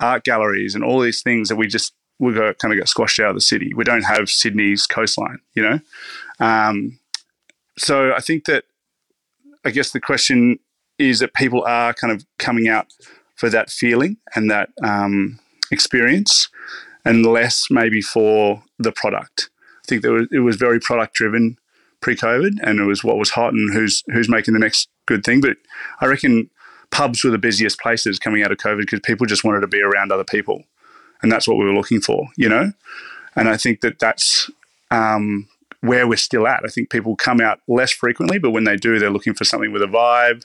art 0.00 0.24
galleries 0.24 0.74
and 0.74 0.84
all 0.84 1.00
these 1.00 1.22
things 1.22 1.48
that 1.48 1.56
we 1.56 1.66
just 1.66 1.94
we 2.18 2.34
got 2.34 2.58
kind 2.58 2.74
of 2.74 2.78
got 2.78 2.90
squashed 2.90 3.20
out 3.20 3.30
of 3.30 3.34
the 3.34 3.40
city. 3.40 3.72
We 3.72 3.84
don't 3.84 4.04
have 4.04 4.28
Sydney's 4.28 4.86
coastline, 4.86 5.38
you 5.54 5.62
know. 5.62 5.80
Um, 6.38 6.98
so 7.78 8.12
I 8.12 8.20
think 8.20 8.44
that 8.44 8.64
I 9.64 9.70
guess 9.70 9.92
the 9.92 10.00
question 10.00 10.58
is 10.98 11.20
that 11.20 11.32
people 11.32 11.64
are 11.64 11.94
kind 11.94 12.12
of 12.12 12.26
coming 12.38 12.68
out 12.68 12.88
for 13.36 13.48
that 13.48 13.70
feeling 13.70 14.18
and 14.34 14.50
that 14.50 14.68
um, 14.84 15.40
experience, 15.70 16.50
and 17.04 17.26
less 17.26 17.68
maybe 17.70 18.00
for 18.00 18.62
the 18.78 18.92
product. 18.92 19.50
I 19.84 19.88
think 19.88 20.04
was, 20.04 20.28
it 20.30 20.40
was 20.40 20.56
very 20.56 20.80
product 20.80 21.14
driven 21.14 21.58
pre-COVID, 22.00 22.58
and 22.62 22.80
it 22.80 22.84
was 22.84 23.02
what 23.02 23.18
was 23.18 23.30
hot 23.30 23.52
and 23.52 23.72
who's 23.72 24.02
who's 24.12 24.28
making 24.28 24.54
the 24.54 24.60
next 24.60 24.88
good 25.06 25.24
thing. 25.24 25.40
But 25.40 25.56
I 26.00 26.06
reckon 26.06 26.50
pubs 26.92 27.24
were 27.24 27.30
the 27.30 27.38
busiest 27.38 27.80
places 27.80 28.18
coming 28.18 28.42
out 28.42 28.52
of 28.52 28.58
COVID 28.58 28.80
because 28.80 29.00
people 29.00 29.26
just 29.26 29.44
wanted 29.44 29.60
to 29.60 29.66
be 29.66 29.80
around 29.80 30.12
other 30.12 30.24
people. 30.24 30.62
And 31.22 31.32
that's 31.32 31.48
what 31.48 31.56
we 31.56 31.64
were 31.64 31.74
looking 31.74 32.00
for, 32.00 32.28
you 32.36 32.48
know? 32.48 32.72
And 33.34 33.48
I 33.48 33.56
think 33.56 33.80
that 33.80 33.98
that's 33.98 34.50
um, 34.90 35.48
where 35.82 36.06
we're 36.06 36.16
still 36.16 36.46
at. 36.46 36.62
I 36.64 36.68
think 36.68 36.90
people 36.90 37.16
come 37.16 37.40
out 37.40 37.60
less 37.68 37.90
frequently, 37.90 38.38
but 38.38 38.50
when 38.50 38.64
they 38.64 38.76
do, 38.76 38.98
they're 38.98 39.10
looking 39.10 39.34
for 39.34 39.44
something 39.44 39.72
with 39.72 39.82
a 39.82 39.86
vibe 39.86 40.44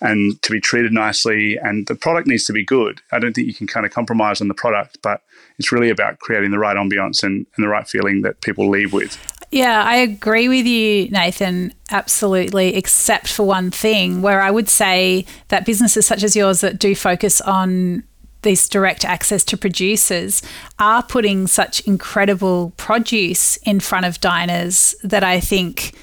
and 0.00 0.40
to 0.42 0.50
be 0.50 0.60
treated 0.60 0.92
nicely. 0.92 1.58
And 1.58 1.86
the 1.86 1.94
product 1.94 2.26
needs 2.26 2.46
to 2.46 2.52
be 2.52 2.64
good. 2.64 3.00
I 3.12 3.18
don't 3.18 3.34
think 3.34 3.46
you 3.46 3.54
can 3.54 3.66
kind 3.66 3.84
of 3.84 3.92
compromise 3.92 4.40
on 4.40 4.48
the 4.48 4.54
product, 4.54 4.98
but 5.02 5.22
it's 5.58 5.72
really 5.72 5.90
about 5.90 6.18
creating 6.20 6.50
the 6.50 6.58
right 6.58 6.76
ambiance 6.76 7.22
and, 7.22 7.46
and 7.56 7.64
the 7.64 7.68
right 7.68 7.86
feeling 7.86 8.22
that 8.22 8.40
people 8.40 8.68
leave 8.68 8.92
with. 8.92 9.18
Yeah, 9.50 9.82
I 9.82 9.96
agree 9.96 10.48
with 10.48 10.66
you, 10.66 11.08
Nathen, 11.08 11.72
absolutely, 11.90 12.74
except 12.74 13.28
for 13.28 13.44
one 13.44 13.70
thing 13.70 14.20
where 14.20 14.42
I 14.42 14.50
would 14.50 14.68
say 14.68 15.24
that 15.48 15.64
businesses 15.64 16.06
such 16.06 16.22
as 16.22 16.36
yours 16.36 16.60
that 16.60 16.78
do 16.78 16.94
focus 16.94 17.40
on 17.40 18.04
this 18.42 18.68
direct 18.68 19.04
access 19.04 19.44
to 19.44 19.56
producers 19.56 20.42
are 20.78 21.02
putting 21.02 21.46
such 21.46 21.80
incredible 21.80 22.72
produce 22.76 23.56
in 23.58 23.80
front 23.80 24.06
of 24.06 24.20
diners 24.20 24.94
that 25.02 25.24
I 25.24 25.40
think 25.40 25.94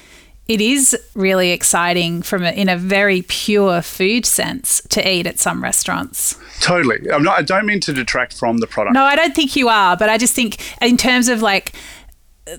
it 0.48 0.60
is 0.60 0.96
really 1.14 1.50
exciting 1.50 2.22
from 2.22 2.44
a, 2.44 2.50
in 2.50 2.68
a 2.68 2.76
very 2.76 3.22
pure 3.22 3.82
food 3.82 4.24
sense 4.24 4.80
to 4.90 5.08
eat 5.08 5.26
at 5.26 5.40
some 5.40 5.62
restaurants. 5.62 6.38
Totally. 6.60 7.10
I'm 7.10 7.24
not. 7.24 7.38
I 7.38 7.42
don't 7.42 7.66
mean 7.66 7.80
to 7.80 7.92
detract 7.92 8.38
from 8.38 8.58
the 8.58 8.66
product. 8.66 8.94
No, 8.94 9.02
I 9.02 9.16
don't 9.16 9.34
think 9.34 9.56
you 9.56 9.68
are, 9.68 9.96
but 9.96 10.08
I 10.08 10.18
just 10.18 10.34
think 10.34 10.58
in 10.80 10.96
terms 10.96 11.28
of 11.28 11.42
like 11.42 11.72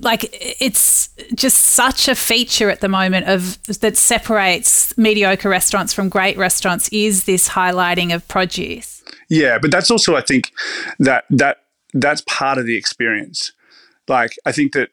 like 0.01 0.25
it's 0.60 1.10
just 1.34 1.57
such 1.57 2.10
a 2.10 2.15
feature 2.15 2.69
at 2.69 2.81
the 2.81 2.89
moment 2.89 3.27
of 3.27 3.57
that 3.79 3.96
separates 3.96 4.98
mediocre 4.98 5.48
restaurants 5.48 5.93
from 5.93 6.10
great 6.10 6.38
restaurants 6.38 6.89
is 6.89 7.24
this 7.24 7.48
highlighting 7.48 8.13
of 8.13 8.27
produce. 8.27 8.97
Yeah, 9.29 9.60
but 9.60 9.72
that's 9.72 9.91
also 9.91 10.15
I 10.15 10.22
think 10.22 10.51
that 11.00 11.25
that 11.29 11.63
that's 11.93 12.22
part 12.22 12.57
of 12.57 12.65
the 12.65 12.77
experience. 12.77 13.51
Like 14.07 14.36
I 14.46 14.51
think 14.51 14.74
that 14.74 14.89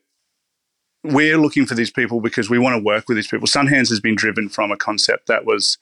we're 1.02 1.38
looking 1.38 1.66
for 1.66 1.74
these 1.74 1.90
people 1.90 2.20
because 2.20 2.48
we 2.48 2.58
want 2.58 2.74
to 2.76 2.82
work 2.82 3.08
with 3.08 3.16
these 3.16 3.28
people. 3.28 3.46
Sunhands 3.46 3.90
has 3.90 4.00
been 4.00 4.14
driven 4.14 4.48
from 4.48 4.72
a 4.72 4.76
concept 4.76 5.26
that 5.26 5.44
was 5.44 5.78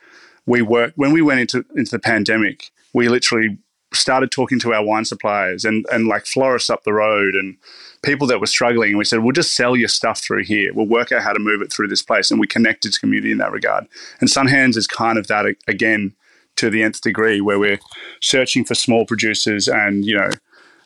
we 0.47 0.62
work 0.62 0.92
when 0.97 1.12
we 1.12 1.23
went 1.23 1.40
into 1.40 1.64
into 1.76 1.92
the 1.92 1.99
pandemic, 1.99 2.71
we 2.92 3.09
literally 3.09 3.59
started 3.94 4.30
talking 4.30 4.59
to 4.61 4.73
our 4.73 4.85
wine 4.85 5.04
suppliers 5.04 5.64
and, 5.64 5.85
and 5.92 6.06
like 6.06 6.26
florists 6.26 6.71
up 6.71 6.85
the 6.85 6.92
road 6.92 7.35
and 7.35 7.56
people 8.02 8.26
that 8.26 8.40
were 8.40 8.47
struggling. 8.47 8.90
And 8.90 8.99
we 8.99 9.04
said, 9.04 9.21
we'll 9.21 9.32
just 9.32 9.54
sell 9.54 9.76
your 9.76 9.88
stuff 9.88 10.21
through 10.21 10.44
here. 10.44 10.73
We'll 10.73 10.87
work 10.87 11.12
out 11.12 11.23
how 11.23 11.32
to 11.32 11.38
move 11.38 11.62
it 11.62 11.73
through 11.73 11.88
this 11.88 12.02
place. 12.02 12.30
And 12.30 12.40
we 12.40 12.47
connected 12.47 12.92
to 12.92 13.00
community 13.00 13.32
in 13.32 13.38
that 13.38 13.52
regard. 13.52 13.87
And 14.21 14.28
Sunhands 14.28 14.76
is 14.76 14.87
kind 14.87 15.18
of 15.18 15.26
that 15.28 15.47
again 15.68 16.14
to 16.56 16.71
the 16.71 16.82
nth 16.82 17.00
degree 17.00 17.40
where 17.40 17.59
we're 17.59 17.80
searching 18.21 18.64
for 18.64 18.75
small 18.75 19.04
producers 19.04 19.68
and, 19.68 20.04
you 20.04 20.16
know, 20.16 20.30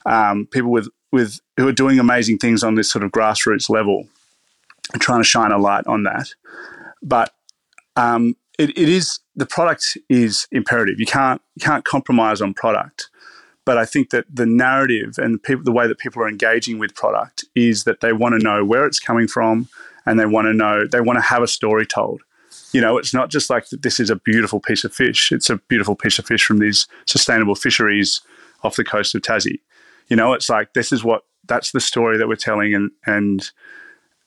um, 0.06 0.46
people 0.46 0.70
with, 0.70 0.88
with 1.12 1.40
who 1.56 1.66
are 1.66 1.72
doing 1.72 1.98
amazing 1.98 2.38
things 2.38 2.62
on 2.62 2.74
this 2.74 2.90
sort 2.90 3.04
of 3.04 3.10
grassroots 3.10 3.68
level 3.68 4.06
and 4.92 5.02
trying 5.02 5.20
to 5.20 5.24
shine 5.24 5.52
a 5.52 5.58
light 5.58 5.86
on 5.86 6.04
that. 6.04 6.28
But 7.02 7.32
um, 7.96 8.36
it, 8.58 8.70
it 8.70 8.88
is 8.88 9.20
the 9.34 9.46
product 9.46 9.98
is 10.08 10.46
imperative. 10.50 10.98
You 10.98 11.06
can't 11.06 11.40
you 11.54 11.64
can't 11.64 11.84
compromise 11.84 12.40
on 12.40 12.54
product. 12.54 13.10
But 13.64 13.78
I 13.78 13.84
think 13.84 14.10
that 14.10 14.26
the 14.32 14.46
narrative 14.46 15.14
and 15.18 15.40
the 15.64 15.72
way 15.72 15.88
that 15.88 15.98
people 15.98 16.22
are 16.22 16.28
engaging 16.28 16.78
with 16.78 16.94
product 16.94 17.44
is 17.56 17.82
that 17.82 18.00
they 18.00 18.12
want 18.12 18.34
to 18.34 18.38
know 18.38 18.64
where 18.64 18.86
it's 18.86 19.00
coming 19.00 19.26
from, 19.26 19.68
and 20.04 20.20
they 20.20 20.26
want 20.26 20.46
to 20.46 20.52
know 20.52 20.86
they 20.86 21.00
want 21.00 21.16
to 21.16 21.22
have 21.22 21.42
a 21.42 21.48
story 21.48 21.84
told. 21.84 22.22
You 22.72 22.80
know, 22.80 22.98
it's 22.98 23.14
not 23.14 23.30
just 23.30 23.50
like. 23.50 23.68
This 23.70 24.00
is 24.00 24.10
a 24.10 24.16
beautiful 24.16 24.60
piece 24.60 24.84
of 24.84 24.92
fish. 24.92 25.32
It's 25.32 25.50
a 25.50 25.56
beautiful 25.68 25.94
piece 25.94 26.18
of 26.18 26.26
fish 26.26 26.44
from 26.44 26.58
these 26.58 26.86
sustainable 27.06 27.54
fisheries 27.54 28.20
off 28.62 28.76
the 28.76 28.84
coast 28.84 29.14
of 29.14 29.22
Tassie. 29.22 29.60
You 30.08 30.16
know, 30.16 30.32
it's 30.32 30.48
like 30.48 30.74
this 30.74 30.92
is 30.92 31.04
what 31.04 31.22
that's 31.46 31.72
the 31.72 31.80
story 31.80 32.18
that 32.18 32.28
we're 32.28 32.36
telling, 32.36 32.74
and 32.74 32.90
and 33.06 33.50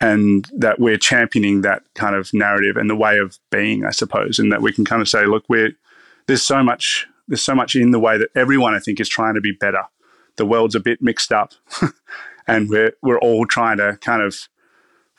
and 0.01 0.49
that 0.55 0.79
we're 0.79 0.97
championing 0.97 1.61
that 1.61 1.83
kind 1.93 2.15
of 2.15 2.33
narrative 2.33 2.77
and 2.77 2.89
the 2.89 2.95
way 2.95 3.17
of 3.17 3.37
being, 3.51 3.85
I 3.85 3.91
suppose, 3.91 4.39
and 4.39 4.51
that 4.51 4.61
we 4.61 4.71
can 4.71 4.85
kind 4.85 5.01
of 5.01 5.09
say, 5.09 5.25
look, 5.25 5.43
we're 5.49 5.71
there's 6.27 6.43
so 6.43 6.63
much 6.63 7.07
there's 7.27 7.43
so 7.43 7.55
much 7.55 7.75
in 7.75 7.91
the 7.91 7.99
way 7.99 8.17
that 8.17 8.29
everyone 8.35 8.73
I 8.73 8.79
think 8.79 8.99
is 8.99 9.09
trying 9.09 9.35
to 9.35 9.41
be 9.41 9.51
better. 9.51 9.83
The 10.37 10.45
world's 10.45 10.75
a 10.75 10.79
bit 10.79 11.01
mixed 11.01 11.31
up, 11.31 11.53
and 12.47 12.69
we're 12.69 12.93
we're 13.01 13.19
all 13.19 13.45
trying 13.45 13.77
to 13.77 13.97
kind 14.01 14.21
of 14.21 14.47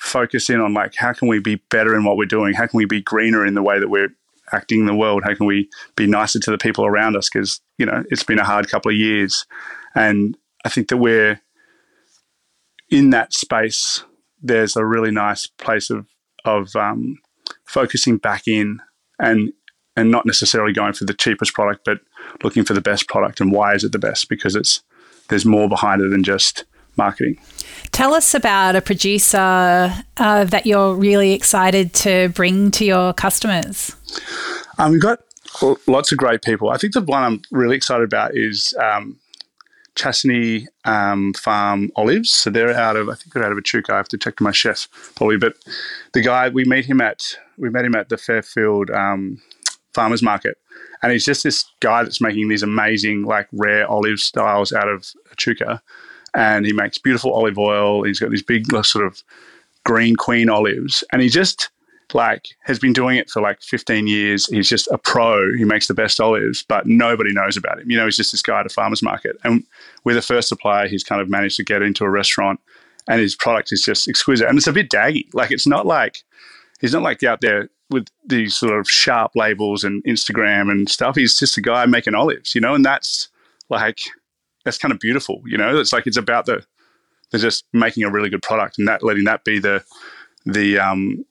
focus 0.00 0.50
in 0.50 0.60
on 0.60 0.74
like 0.74 0.94
how 0.96 1.12
can 1.12 1.28
we 1.28 1.38
be 1.38 1.56
better 1.70 1.94
in 1.94 2.04
what 2.04 2.16
we're 2.16 2.24
doing? 2.24 2.54
How 2.54 2.66
can 2.66 2.78
we 2.78 2.86
be 2.86 3.02
greener 3.02 3.46
in 3.46 3.54
the 3.54 3.62
way 3.62 3.78
that 3.78 3.88
we're 3.88 4.14
acting 4.52 4.80
in 4.80 4.86
the 4.86 4.94
world? 4.94 5.22
How 5.24 5.34
can 5.34 5.46
we 5.46 5.68
be 5.94 6.06
nicer 6.06 6.40
to 6.40 6.50
the 6.50 6.58
people 6.58 6.84
around 6.84 7.16
us? 7.16 7.28
Because 7.28 7.60
you 7.78 7.86
know 7.86 8.02
it's 8.10 8.24
been 8.24 8.38
a 8.38 8.44
hard 8.44 8.68
couple 8.68 8.90
of 8.90 8.96
years, 8.96 9.46
and 9.94 10.36
I 10.64 10.70
think 10.70 10.88
that 10.88 10.96
we're 10.96 11.40
in 12.90 13.10
that 13.10 13.32
space 13.32 14.02
there's 14.42 14.74
a 14.74 14.84
really 14.84 15.10
nice 15.10 15.46
place 15.46 15.90
of 15.90 16.06
of 16.44 16.74
um, 16.74 17.18
focusing 17.66 18.16
back 18.16 18.48
in 18.48 18.80
and 19.18 19.52
and 19.96 20.10
not 20.10 20.24
necessarily 20.24 20.72
going 20.72 20.94
for 20.94 21.04
the 21.04 21.12
cheapest 21.12 21.52
product, 21.52 21.84
but 21.84 21.98
looking 22.42 22.64
for 22.64 22.72
the 22.72 22.80
best 22.80 23.06
product 23.08 23.40
and 23.40 23.52
why 23.52 23.74
is 23.74 23.84
it 23.84 23.92
the 23.92 23.98
best? 23.98 24.28
Because 24.28 24.56
it's 24.56 24.82
there's 25.28 25.44
more 25.44 25.68
behind 25.68 26.00
it 26.00 26.10
than 26.10 26.24
just 26.24 26.64
marketing. 27.00 27.38
Tell 27.92 28.14
us 28.14 28.34
about 28.34 28.76
a 28.76 28.80
producer 28.80 29.92
uh, 30.16 30.44
that 30.44 30.66
you're 30.66 30.94
really 30.94 31.32
excited 31.32 31.92
to 32.04 32.28
bring 32.30 32.70
to 32.72 32.84
your 32.84 33.12
customers. 33.14 33.96
Um, 34.78 34.92
we've 34.92 35.02
got 35.02 35.20
lots 35.86 36.12
of 36.12 36.18
great 36.18 36.42
people. 36.42 36.70
I 36.70 36.76
think 36.76 36.92
the 36.94 37.00
one 37.00 37.22
I'm 37.22 37.42
really 37.50 37.76
excited 37.76 38.04
about 38.04 38.36
is 38.36 38.74
um, 38.80 39.18
um, 40.84 41.32
Farm 41.34 41.90
olives. 41.96 42.30
So 42.30 42.50
they're 42.50 42.70
out 42.70 42.96
of, 42.96 43.08
I 43.08 43.14
think 43.14 43.32
they're 43.32 43.44
out 43.44 43.52
of 43.52 43.58
Echuca. 43.58 43.92
I 43.92 43.96
have 43.96 44.08
to 44.08 44.18
check 44.18 44.36
to 44.36 44.44
my 44.44 44.52
chef 44.52 44.88
probably. 45.16 45.36
But 45.36 45.56
the 46.12 46.22
guy, 46.22 46.48
we 46.48 46.64
meet 46.64 46.84
him 46.84 47.00
at, 47.00 47.22
we 47.58 47.70
met 47.70 47.84
him 47.84 47.94
at 47.94 48.08
the 48.08 48.16
Fairfield 48.16 48.90
um, 48.90 49.40
Farmers 49.94 50.22
Market. 50.22 50.56
And 51.02 51.12
he's 51.12 51.24
just 51.24 51.42
this 51.42 51.64
guy 51.80 52.02
that's 52.02 52.20
making 52.20 52.48
these 52.48 52.62
amazing, 52.62 53.24
like 53.24 53.48
rare 53.52 53.86
olive 53.90 54.20
styles 54.20 54.72
out 54.72 54.88
of 54.88 55.12
Echuca. 55.32 55.82
And 56.34 56.64
he 56.64 56.72
makes 56.72 56.98
beautiful 56.98 57.32
olive 57.32 57.58
oil. 57.58 58.04
He's 58.04 58.20
got 58.20 58.30
these 58.30 58.42
big 58.42 58.66
sort 58.84 59.06
of 59.06 59.22
green 59.84 60.16
queen 60.16 60.48
olives. 60.48 61.02
And 61.12 61.22
he 61.22 61.28
just, 61.28 61.70
like 62.14 62.48
has 62.64 62.78
been 62.78 62.92
doing 62.92 63.16
it 63.16 63.30
for 63.30 63.40
like 63.40 63.62
15 63.62 64.06
years. 64.06 64.46
He's 64.46 64.68
just 64.68 64.88
a 64.88 64.98
pro. 64.98 65.54
He 65.56 65.64
makes 65.64 65.88
the 65.88 65.94
best 65.94 66.20
olives, 66.20 66.62
but 66.62 66.86
nobody 66.86 67.32
knows 67.32 67.56
about 67.56 67.80
him. 67.80 67.90
You 67.90 67.96
know, 67.96 68.04
he's 68.04 68.16
just 68.16 68.32
this 68.32 68.42
guy 68.42 68.60
at 68.60 68.66
a 68.66 68.70
farmer's 68.70 69.02
market. 69.02 69.36
And 69.44 69.64
we're 70.04 70.14
the 70.14 70.22
first 70.22 70.48
supplier 70.48 70.88
he's 70.88 71.04
kind 71.04 71.20
of 71.20 71.28
managed 71.28 71.56
to 71.56 71.64
get 71.64 71.82
into 71.82 72.04
a 72.04 72.10
restaurant 72.10 72.60
and 73.08 73.20
his 73.20 73.34
product 73.34 73.72
is 73.72 73.82
just 73.82 74.08
exquisite. 74.08 74.48
And 74.48 74.58
it's 74.58 74.66
a 74.66 74.72
bit 74.72 74.90
daggy. 74.90 75.32
Like 75.34 75.50
it's 75.50 75.66
not 75.66 75.86
like 75.86 76.22
he's 76.80 76.92
not 76.92 77.02
like 77.02 77.22
out 77.22 77.40
there 77.40 77.68
with 77.90 78.06
these 78.24 78.56
sort 78.56 78.78
of 78.78 78.88
sharp 78.88 79.32
labels 79.34 79.82
and 79.84 80.02
Instagram 80.04 80.70
and 80.70 80.88
stuff. 80.88 81.16
He's 81.16 81.38
just 81.38 81.56
a 81.56 81.60
guy 81.60 81.86
making 81.86 82.14
olives, 82.14 82.54
you 82.54 82.60
know, 82.60 82.74
and 82.74 82.84
that's 82.84 83.28
like 83.68 84.00
that's 84.64 84.78
kind 84.78 84.92
of 84.92 85.00
beautiful, 85.00 85.42
you 85.46 85.58
know. 85.58 85.78
It's 85.78 85.92
like 85.92 86.06
it's 86.06 86.16
about 86.16 86.46
the 86.46 86.64
they're 87.30 87.40
just 87.40 87.64
making 87.72 88.02
a 88.04 88.10
really 88.10 88.28
good 88.28 88.42
product 88.42 88.78
and 88.78 88.88
that 88.88 89.02
letting 89.02 89.24
that 89.24 89.44
be 89.44 89.58
the 89.58 89.84
the 90.46 90.78
um 90.78 91.24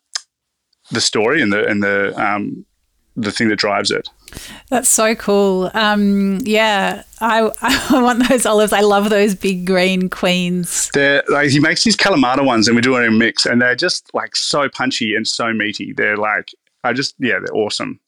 the 0.92 1.02
story 1.02 1.42
and 1.42 1.52
the 1.54 1.66
and 1.68 1.84
the 1.84 2.14
um, 2.22 2.66
the 3.16 3.32
thing 3.32 3.50
that 3.50 3.58
drives 3.58 3.92
it. 3.92 4.08
That's 4.70 4.90
so 4.90 5.16
cool. 5.16 5.72
Um, 5.74 6.40
yeah, 6.44 7.04
I, 7.20 7.52
I 7.62 8.02
want 8.02 8.28
those 8.30 8.46
olives. 8.46 8.72
I 8.72 8.82
love 8.82 9.10
those 9.10 9.36
big 9.36 9.66
green 9.66 10.10
queens. 10.10 10.90
They're 10.94 11.24
like 11.30 11.50
he 11.50 11.60
makes 11.60 11.84
these 11.84 11.98
Kalamata 11.98 12.46
ones, 12.46 12.68
and 12.68 12.76
we 12.76 12.82
do 12.82 12.96
it 12.96 13.02
in 13.02 13.14
a 13.14 13.18
mix, 13.18 13.46
and 13.46 13.62
they're 13.62 13.76
just 13.76 14.10
like 14.14 14.36
so 14.36 14.70
punchy 14.70 15.16
and 15.16 15.28
so 15.28 15.54
meaty. 15.54 15.94
They're 15.94 16.18
like 16.18 16.52
I 16.84 16.94
just 16.94 17.16
yeah, 17.20 17.40
they're 17.40 17.56
awesome. 17.56 18.00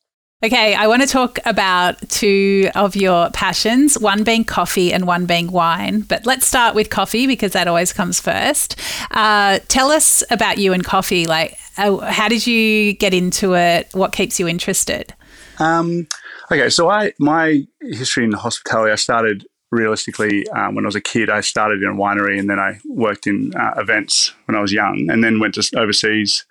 Okay, 0.44 0.74
I 0.74 0.88
want 0.88 1.04
to 1.04 1.08
talk 1.08 1.38
about 1.46 2.10
two 2.10 2.72
of 2.74 2.96
your 2.96 3.30
passions, 3.30 4.00
one 4.00 4.24
being 4.24 4.44
coffee 4.44 4.92
and 4.92 5.06
one 5.06 5.28
being 5.28 5.52
wine. 5.52 6.02
But 6.02 6.26
let's 6.26 6.48
start 6.48 6.74
with 6.74 6.90
coffee 6.90 7.28
because 7.28 7.52
that 7.52 7.68
always 7.68 7.94
comes 7.94 8.20
first. 8.20 8.76
Uh, 9.12 9.60
tell 9.68 9.92
us 9.92 10.24
about 10.32 10.58
you 10.58 10.74
and 10.74 10.84
coffee. 10.84 11.28
Like, 11.28 11.60
uh, 11.78 11.98
how 12.12 12.28
did 12.28 12.48
you 12.48 12.94
get 12.94 13.14
into 13.14 13.54
it? 13.54 13.90
What 13.94 14.14
keeps 14.14 14.40
you 14.40 14.48
interested? 14.48 15.14
Um, 15.60 16.08
okay, 16.52 16.72
so 16.72 16.90
I 16.90 17.14
my 17.20 17.64
history 17.82 18.24
in 18.24 18.32
hospitality, 18.32 18.92
I 18.92 18.96
started 18.96 19.46
realistically 19.70 20.50
um, 20.50 20.74
when 20.74 20.86
I 20.86 20.88
was 20.88 20.96
a 20.96 21.02
kid. 21.02 21.30
I 21.30 21.42
started 21.42 21.84
in 21.84 21.90
a 21.90 21.94
winery 21.94 22.40
and 22.40 22.50
then 22.50 22.58
I 22.58 22.80
worked 22.88 23.28
in 23.28 23.54
uh, 23.56 23.76
events 23.78 24.34
when 24.46 24.58
I 24.58 24.62
was 24.62 24.74
young, 24.74 25.08
and 25.12 25.24
then 25.24 25.40
went 25.40 25.54
to 25.54 25.80
overseas 25.80 26.46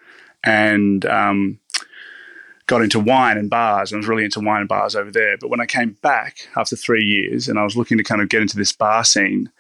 and 0.45 1.05
um, 1.07 1.59
got 2.71 2.83
into 2.83 3.01
wine 3.01 3.37
and 3.37 3.51
bars. 3.51 3.93
I 3.93 3.97
was 3.97 4.07
really 4.07 4.25
into 4.25 4.39
wine 4.39 4.61
and 4.61 4.69
bars 4.69 4.95
over 4.95 5.11
there. 5.11 5.37
But 5.37 5.51
when 5.51 5.61
I 5.61 5.67
came 5.67 5.97
back 6.03 6.49
after 6.57 6.77
three 6.77 7.05
years 7.05 7.49
and 7.49 7.59
I 7.59 7.65
was 7.65 7.77
looking 7.77 7.99
to 7.99 8.05
kind 8.05 8.23
of 8.23 8.29
get 8.29 8.43
into 8.43 8.57
this 8.57 8.71
bar 8.71 9.03
scene, 9.03 9.51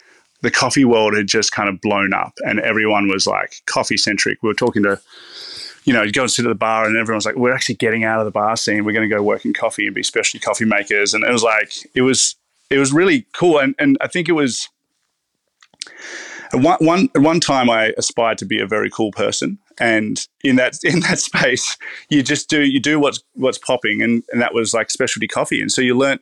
the 0.43 0.51
coffee 0.51 0.85
world 0.85 1.17
had 1.17 1.27
just 1.27 1.51
kind 1.51 1.69
of 1.69 1.81
blown 1.81 2.15
up 2.15 2.35
and 2.47 2.61
everyone 2.61 3.09
was 3.09 3.27
like 3.27 3.63
coffee 3.67 3.97
centric. 3.97 4.41
We 4.45 4.47
were 4.47 4.55
talking 4.55 4.85
to, 4.85 5.01
you 5.85 5.93
know, 5.93 6.03
you 6.03 6.13
go 6.13 6.23
and 6.23 6.31
sit 6.31 6.47
at 6.47 6.51
the 6.51 6.55
bar 6.55 6.87
and 6.87 6.97
everyone 6.97 7.17
was 7.17 7.27
like, 7.27 7.35
we're 7.35 7.53
actually 7.53 7.75
getting 7.75 8.05
out 8.05 8.21
of 8.21 8.27
the 8.27 8.31
bar 8.31 8.57
scene. 8.57 8.85
We're 8.85 8.93
going 8.93 9.09
to 9.09 9.15
go 9.15 9.25
work 9.25 9.45
in 9.45 9.55
coffee 9.55 9.87
and 9.87 9.95
be 9.95 10.05
specialty 10.05 10.39
coffee 10.39 10.65
makers. 10.65 11.13
And 11.13 11.25
it 11.25 11.33
was 11.33 11.43
like, 11.43 11.73
it 11.97 12.03
was, 12.03 12.37
it 12.71 12.79
was 12.79 12.93
really 12.93 13.27
cool. 13.33 13.59
And, 13.59 13.75
and 13.81 13.99
I 14.01 14.07
think 14.07 14.29
it 14.29 14.33
was, 14.33 14.69
at 16.53 16.61
one, 16.61 16.79
one, 16.81 17.09
at 17.17 17.23
one 17.23 17.41
time, 17.41 17.69
I 17.71 17.93
aspired 17.99 18.39
to 18.39 18.45
be 18.45 18.61
a 18.61 18.67
very 18.67 18.89
cool 18.89 19.11
person, 19.11 19.59
and 19.81 20.29
in 20.45 20.57
that 20.57 20.79
in 20.85 21.01
that 21.01 21.19
space, 21.19 21.77
you 22.09 22.23
just 22.23 22.49
do 22.49 22.63
you 22.63 22.79
do 22.79 23.01
what's 23.01 23.23
what's 23.35 23.59
popping, 23.59 24.03
and, 24.03 24.23
and 24.31 24.41
that 24.41 24.55
was 24.55 24.73
like 24.73 24.91
specialty 24.91 25.27
coffee, 25.27 25.61
and 25.61 25.73
so 25.73 25.81
you 25.81 25.97
learn 25.97 26.21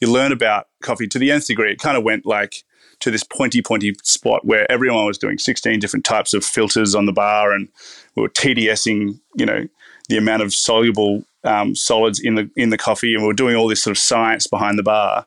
you 0.00 0.10
learn 0.12 0.30
about 0.30 0.68
coffee 0.80 1.08
to 1.08 1.18
the 1.18 1.32
nth 1.32 1.46
degree. 1.46 1.72
It 1.72 1.80
kind 1.80 1.96
of 1.96 2.04
went 2.04 2.24
like 2.24 2.62
to 3.00 3.10
this 3.10 3.24
pointy 3.24 3.62
pointy 3.62 3.94
spot 4.02 4.44
where 4.44 4.70
everyone 4.70 5.06
was 5.06 5.18
doing 5.18 5.38
16 5.38 5.78
different 5.78 6.04
types 6.04 6.34
of 6.34 6.44
filters 6.44 6.94
on 6.94 7.06
the 7.06 7.12
bar, 7.12 7.52
and 7.52 7.68
we 8.14 8.22
were 8.22 8.28
TDSing, 8.28 9.18
you 9.36 9.46
know, 9.46 9.66
the 10.08 10.16
amount 10.16 10.42
of 10.42 10.52
soluble 10.52 11.24
um, 11.44 11.74
solids 11.74 12.20
in 12.20 12.34
the 12.34 12.50
in 12.56 12.70
the 12.70 12.78
coffee, 12.78 13.14
and 13.14 13.22
we 13.22 13.28
were 13.28 13.34
doing 13.34 13.56
all 13.56 13.68
this 13.68 13.82
sort 13.82 13.96
of 13.96 13.98
science 13.98 14.46
behind 14.46 14.78
the 14.78 14.82
bar 14.82 15.26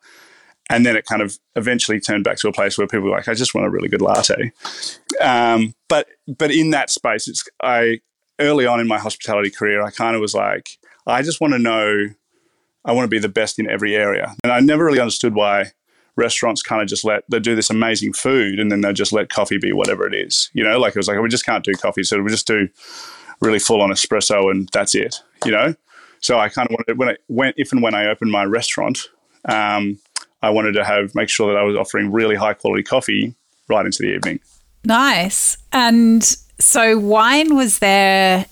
and 0.71 0.85
then 0.85 0.95
it 0.95 1.05
kind 1.05 1.21
of 1.21 1.37
eventually 1.55 1.99
turned 1.99 2.23
back 2.23 2.37
to 2.37 2.47
a 2.47 2.53
place 2.53 2.77
where 2.77 2.87
people 2.87 3.09
were 3.09 3.15
like, 3.15 3.27
I 3.27 3.33
just 3.33 3.53
want 3.53 3.67
a 3.67 3.69
really 3.69 3.89
good 3.89 4.01
latte. 4.01 4.51
Um, 5.19 5.73
but 5.89 6.07
but 6.27 6.51
in 6.51 6.71
that 6.71 6.89
space, 6.89 7.27
it's 7.27 7.43
I 7.61 7.99
early 8.39 8.65
on 8.65 8.79
in 8.79 8.87
my 8.87 8.97
hospitality 8.97 9.49
career, 9.49 9.83
I 9.83 9.91
kind 9.91 10.15
of 10.15 10.21
was 10.21 10.33
like, 10.33 10.77
I 11.05 11.21
just 11.21 11.41
want 11.41 11.53
to 11.53 11.59
know, 11.59 12.07
I 12.85 12.91
want 12.91 13.05
to 13.05 13.09
be 13.09 13.19
the 13.19 13.29
best 13.29 13.59
in 13.59 13.69
every 13.69 13.95
area. 13.95 14.35
And 14.43 14.51
I 14.51 14.59
never 14.59 14.83
really 14.83 14.99
understood 14.99 15.35
why 15.35 15.71
restaurants 16.15 16.61
kind 16.61 16.81
of 16.81 16.87
just 16.87 17.05
let, 17.05 17.23
they 17.29 17.39
do 17.39 17.55
this 17.55 17.69
amazing 17.69 18.13
food 18.13 18.59
and 18.59 18.71
then 18.71 18.81
they 18.81 18.93
just 18.93 19.13
let 19.13 19.29
coffee 19.29 19.57
be 19.57 19.71
whatever 19.71 20.07
it 20.07 20.13
is. 20.13 20.49
You 20.53 20.63
know, 20.63 20.79
like 20.79 20.95
it 20.95 20.99
was 20.99 21.07
like, 21.07 21.19
we 21.19 21.29
just 21.29 21.45
can't 21.45 21.63
do 21.63 21.73
coffee. 21.73 22.03
So 22.03 22.21
we 22.21 22.29
just 22.29 22.47
do 22.47 22.67
really 23.39 23.59
full 23.59 23.81
on 23.81 23.89
espresso 23.89 24.49
and 24.51 24.67
that's 24.73 24.95
it, 24.95 25.21
you 25.45 25.51
know? 25.51 25.75
So 26.19 26.39
I 26.39 26.49
kind 26.49 26.67
of 26.69 26.73
wanted, 26.73 26.97
when 26.97 27.09
I 27.09 27.17
went, 27.27 27.55
if 27.57 27.71
and 27.71 27.81
when 27.81 27.95
I 27.95 28.07
opened 28.07 28.31
my 28.31 28.43
restaurant, 28.43 29.07
um, 29.45 29.99
I 30.41 30.50
wanted 30.50 30.74
to 30.74 30.83
have, 30.83 31.13
make 31.15 31.29
sure 31.29 31.53
that 31.53 31.60
I 31.60 31.63
was 31.63 31.75
offering 31.75 32.12
really 32.12 32.36
high 32.36 32.53
quality 32.53 32.83
coffee 32.83 33.36
right 33.69 33.86
into 33.86 34.00
the 34.01 34.15
evening. 34.15 34.39
Nice. 34.83 35.57
And 35.71 36.24
so 36.60 36.98
wine 36.98 37.55
was 37.55 37.79
there, 37.79 38.45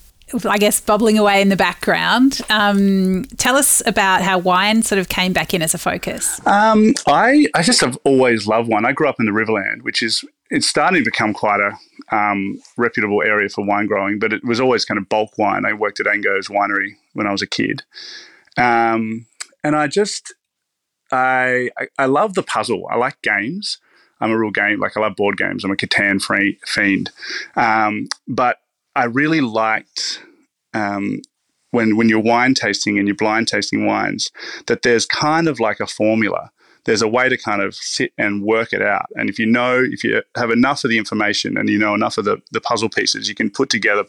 I 0.48 0.58
guess, 0.58 0.80
bubbling 0.80 1.18
away 1.18 1.42
in 1.42 1.48
the 1.48 1.56
background. 1.56 2.40
Um, 2.48 3.24
tell 3.36 3.56
us 3.56 3.82
about 3.86 4.22
how 4.22 4.38
wine 4.38 4.82
sort 4.82 5.00
of 5.00 5.08
came 5.08 5.32
back 5.32 5.52
in 5.52 5.62
as 5.62 5.74
a 5.74 5.78
focus. 5.78 6.40
Um, 6.46 6.94
I, 7.08 7.46
I 7.54 7.62
just 7.62 7.80
have 7.80 7.98
always 8.04 8.46
loved 8.46 8.68
wine. 8.68 8.84
I 8.84 8.92
grew 8.92 9.08
up 9.08 9.16
in 9.18 9.26
the 9.26 9.32
Riverland, 9.32 9.82
which 9.82 10.02
is, 10.02 10.24
it's 10.50 10.68
starting 10.68 11.02
to 11.02 11.04
become 11.04 11.34
quite 11.34 11.60
a 11.60 12.16
um, 12.16 12.60
reputable 12.76 13.22
area 13.22 13.48
for 13.48 13.64
wine 13.64 13.86
growing, 13.86 14.18
but 14.18 14.32
it 14.32 14.44
was 14.44 14.60
always 14.60 14.84
kind 14.84 14.98
of 14.98 15.08
bulk 15.08 15.36
wine. 15.38 15.64
I 15.64 15.72
worked 15.72 15.98
at 16.00 16.06
Angove's 16.06 16.48
winery 16.48 16.94
when 17.14 17.26
I 17.26 17.32
was 17.32 17.42
a 17.42 17.46
kid. 17.46 17.82
Um, 18.56 19.26
and 19.62 19.76
I 19.76 19.88
just, 19.88 20.32
I, 21.12 21.70
I, 21.78 21.88
I 21.98 22.06
love 22.06 22.34
the 22.34 22.42
puzzle. 22.42 22.86
I 22.90 22.96
like 22.96 23.20
games. 23.22 23.78
I'm 24.20 24.30
a 24.30 24.38
real 24.38 24.50
game, 24.50 24.80
like 24.80 24.96
I 24.96 25.00
love 25.00 25.16
board 25.16 25.36
games. 25.36 25.64
I'm 25.64 25.70
a 25.70 25.76
Catan 25.76 26.22
fiend. 26.66 27.10
Um, 27.56 28.08
but 28.28 28.58
I 28.94 29.04
really 29.04 29.40
liked 29.40 30.22
um, 30.74 31.22
when 31.70 31.96
when 31.96 32.08
you're 32.08 32.20
wine 32.20 32.54
tasting 32.54 32.98
and 32.98 33.08
you're 33.08 33.16
blind 33.16 33.48
tasting 33.48 33.86
wines 33.86 34.30
that 34.66 34.82
there's 34.82 35.06
kind 35.06 35.48
of 35.48 35.60
like 35.60 35.80
a 35.80 35.86
formula. 35.86 36.50
There's 36.84 37.02
a 37.02 37.08
way 37.08 37.28
to 37.28 37.36
kind 37.36 37.60
of 37.60 37.74
sit 37.74 38.12
and 38.16 38.42
work 38.42 38.72
it 38.72 38.80
out. 38.80 39.04
And 39.14 39.28
if 39.28 39.38
you 39.38 39.44
know, 39.44 39.84
if 39.84 40.02
you 40.02 40.22
have 40.34 40.50
enough 40.50 40.82
of 40.82 40.90
the 40.90 40.96
information 40.96 41.58
and 41.58 41.68
you 41.68 41.78
know 41.78 41.94
enough 41.94 42.16
of 42.16 42.24
the, 42.24 42.40
the 42.52 42.60
puzzle 42.60 42.88
pieces, 42.88 43.28
you 43.28 43.34
can 43.34 43.50
put 43.50 43.68
together 43.68 44.04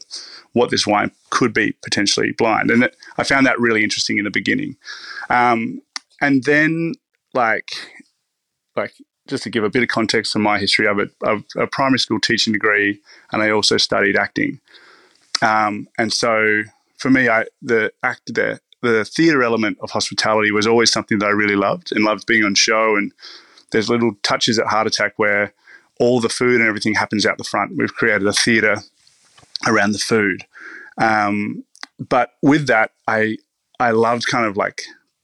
what 0.53 0.70
this 0.70 0.88
wine 0.88 1.12
could 1.31 1.53
be 1.53 1.74
potentially 1.84 2.31
blind. 2.31 2.72
And 2.72 2.86
it, 2.86 2.96
I 3.17 3.24
found 3.24 3.46
that 3.46 3.60
really 3.60 3.84
interesting 3.84 4.17
in 4.17 4.24
the 4.24 4.31
beginning. 4.31 4.77
Um, 5.29 5.81
and 6.22 6.44
then, 6.44 6.94
like, 7.34 7.72
like 8.75 8.94
just 9.28 9.44
to 9.44 9.50
give 9.50 9.63
a 9.63 9.70
bit 9.70 9.84
of 9.84 9.90
context 9.90 10.36
on 10.36 10.42
my 10.42 10.60
history, 10.60 10.88
I 10.88 10.94
have 10.94 11.44
a, 11.58 11.68
primary 11.68 12.00
school 12.00 12.20
teaching 12.20 12.54
degree, 12.54 13.00
and 13.32 13.42
I 13.42 13.50
also 13.50 13.78
studied 13.78 14.18
acting. 14.18 14.60
Um, 15.42 15.88
and 15.98 16.13
so 16.13 16.63
for 16.98 17.10
me, 17.10 17.28
I 17.30 17.46
the 17.62 17.92
act 18.04 18.34
the 18.34 18.60
the 18.82 19.06
theatre 19.06 19.44
element 19.44 19.78
of 19.82 19.92
hospitality 19.92 20.51
was 20.51 20.68
always 20.68 20.92
something 20.92 21.20
that 21.20 21.28
I 21.28 21.32
really 21.32 21.56
loved 21.56 21.92
and 21.92 22.04
loved 22.04 22.25
being 22.25 22.44
on 22.44 22.56
show. 22.56 22.96
And 22.96 23.12
there's 23.72 23.90
little 23.90 24.13
touches 24.24 24.58
at 24.58 24.68
Heart 24.68 24.88
Attack 24.88 25.13
where 25.18 25.54
all 26.00 26.20
the 26.20 26.30
food 26.30 26.60
and 26.60 26.68
everything 26.68 26.96
happens 26.96 27.25
out 27.25 27.38
the 27.38 27.44
front. 27.44 27.78
We've 27.78 27.94
created 27.94 28.28
a 28.28 28.34
theatre 28.34 28.78
around 29.68 29.92
the 29.92 30.00
food. 30.00 30.46
Um, 31.00 31.63
but 32.00 32.32
with 32.42 32.68
that, 32.68 32.92
I 33.08 33.38
I 33.80 33.92
loved 33.92 34.28
kind 34.28 34.46
of 34.46 34.58
like 34.58 34.82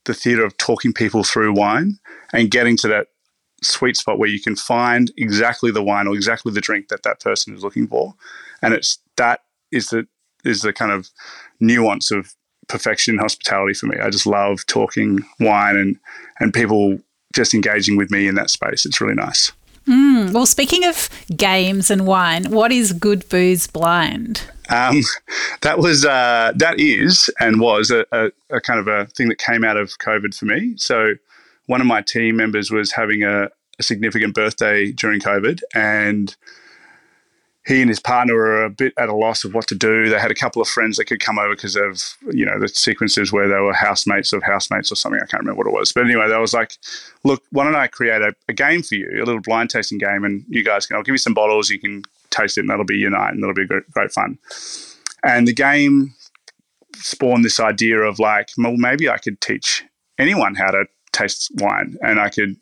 the 0.07 0.13
theatre 0.13 0.43
of 0.43 0.57
talking 0.57 0.91
people 0.91 1.23
through 1.23 1.53
wine 1.53 1.99
and 2.33 2.49
getting 2.49 2.75
to 2.77 2.87
that 2.87 3.07
sweet 3.61 3.97
spot 3.97 4.17
where 4.17 4.29
you 4.29 4.41
can 4.41 4.55
find 4.55 5.11
exactly 5.17 5.71
the 5.71 5.83
wine 5.83 6.07
or 6.07 6.15
exactly 6.15 6.51
the 6.51 6.61
drink 6.61 6.87
that 6.87 7.03
that 7.03 7.19
person 7.19 7.53
is 7.53 7.63
looking 7.63 7.87
for, 7.87 8.15
and 8.61 8.73
it's 8.73 8.97
that 9.17 9.41
is 9.71 9.89
the 9.89 10.07
is 10.43 10.61
the 10.61 10.73
kind 10.73 10.91
of 10.91 11.09
nuance 11.59 12.09
of 12.09 12.33
perfection 12.67 13.15
in 13.15 13.19
hospitality 13.19 13.73
for 13.73 13.87
me. 13.87 13.97
I 13.99 14.09
just 14.09 14.25
love 14.25 14.65
talking 14.65 15.19
wine 15.39 15.75
and 15.75 15.97
and 16.39 16.53
people 16.53 16.99
just 17.33 17.53
engaging 17.53 17.97
with 17.97 18.09
me 18.09 18.27
in 18.27 18.35
that 18.35 18.49
space. 18.49 18.85
It's 18.85 18.99
really 18.99 19.13
nice. 19.13 19.51
Mm, 19.87 20.33
well, 20.33 20.45
speaking 20.45 20.83
of 20.85 21.09
games 21.35 21.89
and 21.89 22.05
wine, 22.05 22.51
what 22.51 22.71
is 22.71 22.91
Good 22.91 23.27
Booze 23.29 23.67
Blind? 23.67 24.43
Um, 24.69 25.01
that 25.61 25.79
was 25.79 26.05
uh, 26.05 26.53
that 26.55 26.79
is 26.79 27.29
and 27.39 27.59
was 27.59 27.91
a, 27.91 28.05
a, 28.11 28.31
a, 28.49 28.61
kind 28.61 28.79
of 28.79 28.87
a 28.87 29.05
thing 29.07 29.29
that 29.29 29.37
came 29.37 29.63
out 29.63 29.77
of 29.77 29.97
COVID 29.99 30.35
for 30.35 30.45
me. 30.45 30.75
So 30.77 31.15
one 31.67 31.81
of 31.81 31.87
my 31.87 32.01
team 32.01 32.37
members 32.37 32.71
was 32.71 32.91
having 32.91 33.23
a, 33.23 33.49
a 33.79 33.83
significant 33.83 34.33
birthday 34.33 34.91
during 34.91 35.19
COVID, 35.19 35.61
and 35.73 36.35
he 37.67 37.81
and 37.81 37.89
his 37.89 37.99
partner 37.99 38.33
were 38.33 38.63
a 38.63 38.69
bit 38.69 38.93
at 38.97 39.09
a 39.09 39.15
loss 39.15 39.43
of 39.43 39.53
what 39.53 39.67
to 39.67 39.75
do. 39.75 40.09
They 40.09 40.17
had 40.17 40.31
a 40.31 40.35
couple 40.35 40.61
of 40.61 40.69
friends 40.69 40.95
that 40.95 41.05
could 41.05 41.19
come 41.19 41.37
over 41.37 41.53
because 41.53 41.75
of 41.75 42.01
you 42.33 42.45
know 42.45 42.59
the 42.59 42.69
sequences 42.69 43.31
where 43.31 43.47
they 43.47 43.55
were 43.55 43.73
housemates 43.73 44.31
of 44.31 44.41
housemates 44.43 44.91
or 44.91 44.95
something. 44.95 45.19
I 45.21 45.27
can't 45.27 45.43
remember 45.43 45.59
what 45.59 45.67
it 45.67 45.73
was, 45.73 45.91
but 45.91 46.05
anyway, 46.05 46.29
they 46.29 46.37
was 46.37 46.53
like, 46.53 46.77
"Look, 47.23 47.43
why 47.51 47.65
don't 47.65 47.75
I 47.75 47.87
create 47.87 48.21
a, 48.21 48.33
a 48.47 48.53
game 48.53 48.83
for 48.83 48.95
you, 48.95 49.09
a 49.17 49.25
little 49.25 49.41
blind 49.41 49.69
tasting 49.69 49.97
game, 49.97 50.23
and 50.23 50.45
you 50.47 50.63
guys 50.63 50.85
can. 50.85 50.95
I'll 50.95 51.03
give 51.03 51.13
you 51.13 51.19
some 51.19 51.33
bottles, 51.33 51.69
you 51.69 51.79
can 51.79 52.03
taste 52.37 52.57
it, 52.57 52.61
and 52.61 52.69
that'll 52.69 52.85
be 52.85 53.07
night, 53.09 53.33
and 53.33 53.41
that'll 53.41 53.55
be 53.55 53.65
great, 53.65 53.89
great 53.91 54.11
fun." 54.11 54.37
And 55.23 55.47
the 55.47 55.53
game 55.53 56.13
spawned 56.95 57.45
this 57.45 57.59
idea 57.59 57.99
of 57.99 58.19
like, 58.19 58.49
well, 58.57 58.75
maybe 58.75 59.09
I 59.09 59.17
could 59.17 59.39
teach 59.41 59.83
anyone 60.17 60.55
how 60.55 60.71
to 60.71 60.85
taste 61.11 61.51
wine, 61.55 61.97
and 62.01 62.19
I 62.19 62.29
could 62.29 62.55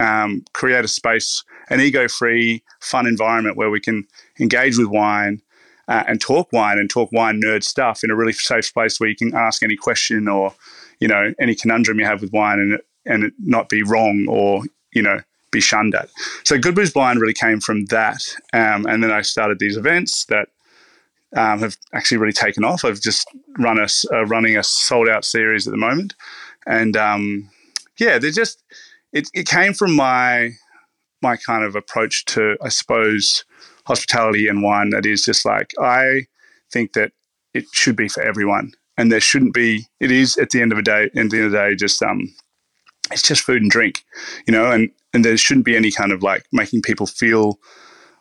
um, 0.00 0.44
create 0.54 0.84
a 0.84 0.88
space, 0.88 1.44
an 1.68 1.80
ego-free, 1.80 2.62
fun 2.80 3.06
environment 3.06 3.56
where 3.56 3.70
we 3.70 3.80
can 3.80 4.06
engage 4.38 4.78
with 4.78 4.88
wine 4.88 5.42
uh, 5.88 6.04
and 6.06 6.20
talk 6.20 6.48
wine 6.52 6.78
and 6.78 6.88
talk 6.88 7.10
wine 7.12 7.40
nerd 7.42 7.64
stuff 7.64 8.02
in 8.02 8.10
a 8.10 8.16
really 8.16 8.32
safe 8.32 8.72
place 8.72 8.98
where 8.98 9.08
you 9.08 9.16
can 9.16 9.34
ask 9.34 9.62
any 9.62 9.76
question 9.76 10.28
or 10.28 10.54
you 11.00 11.08
know 11.08 11.34
any 11.40 11.54
conundrum 11.54 11.98
you 11.98 12.06
have 12.06 12.22
with 12.22 12.32
wine 12.32 12.58
and 12.58 12.78
and 13.06 13.24
it 13.24 13.32
not 13.38 13.68
be 13.68 13.82
wrong 13.82 14.26
or 14.28 14.62
you 14.94 15.02
know 15.02 15.18
be 15.50 15.60
shunned 15.60 15.94
at. 15.94 16.08
So 16.44 16.58
Good 16.58 16.74
Booze 16.74 16.92
Blind 16.92 17.20
really 17.20 17.34
came 17.34 17.60
from 17.60 17.86
that, 17.86 18.24
um, 18.52 18.86
and 18.86 19.02
then 19.02 19.10
I 19.10 19.22
started 19.22 19.58
these 19.58 19.76
events 19.76 20.24
that 20.26 20.48
um, 21.36 21.60
have 21.60 21.76
actually 21.92 22.18
really 22.18 22.32
taken 22.32 22.64
off. 22.64 22.84
I've 22.84 23.00
just 23.00 23.28
run 23.58 23.78
a 23.78 23.86
uh, 24.12 24.26
running 24.26 24.56
a 24.56 24.62
sold 24.62 25.08
out 25.08 25.24
series 25.24 25.66
at 25.66 25.70
the 25.70 25.76
moment, 25.76 26.14
and 26.66 26.96
um, 26.96 27.50
yeah, 27.98 28.18
they're 28.18 28.30
just 28.30 28.62
it, 29.12 29.28
it 29.34 29.46
came 29.46 29.74
from 29.74 29.94
my 29.94 30.50
my 31.22 31.36
kind 31.36 31.64
of 31.64 31.76
approach 31.76 32.24
to 32.26 32.56
I 32.62 32.68
suppose 32.68 33.44
hospitality 33.86 34.48
and 34.48 34.62
wine. 34.62 34.90
That 34.90 35.06
is 35.06 35.24
just 35.24 35.44
like 35.44 35.72
I 35.80 36.26
think 36.72 36.92
that 36.94 37.12
it 37.54 37.64
should 37.72 37.96
be 37.96 38.08
for 38.08 38.22
everyone, 38.22 38.72
and 38.96 39.10
there 39.10 39.20
shouldn't 39.20 39.54
be. 39.54 39.86
It 40.00 40.10
is 40.10 40.36
at 40.38 40.50
the 40.50 40.62
end 40.62 40.72
of 40.72 40.76
the 40.76 40.82
day. 40.82 41.04
At 41.04 41.12
the 41.12 41.20
end 41.20 41.34
of 41.34 41.50
the 41.50 41.56
day, 41.56 41.74
just 41.74 42.02
um, 42.02 42.34
it's 43.10 43.22
just 43.22 43.42
food 43.42 43.62
and 43.62 43.70
drink, 43.70 44.04
you 44.46 44.52
know, 44.52 44.70
and 44.70 44.90
and 45.12 45.24
there 45.24 45.36
shouldn't 45.36 45.66
be 45.66 45.76
any 45.76 45.90
kind 45.90 46.12
of 46.12 46.22
like 46.22 46.44
making 46.52 46.82
people 46.82 47.06
feel 47.06 47.58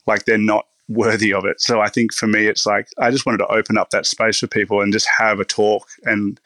like 0.08 0.26
they're 0.26 0.38
not 0.38 0.66
worthy 0.88 1.34
of 1.34 1.46
it. 1.46 1.62
So 1.62 1.82
I 1.82 1.90
think 1.90 2.14
for 2.14 2.28
me, 2.28 2.48
it's 2.48 2.66
like 2.66 2.88
I 2.98 3.12
just 3.12 3.26
wanted 3.26 3.40
to 3.40 3.48
open 3.48 3.78
up 3.78 3.92
that 3.92 4.06
space 4.06 4.40
for 4.40 4.48
people 4.48 4.82
and 4.82 4.92
just 4.92 5.08
have 5.18 5.40
a 5.40 5.46
talk 5.46 5.88
and 6.04 6.40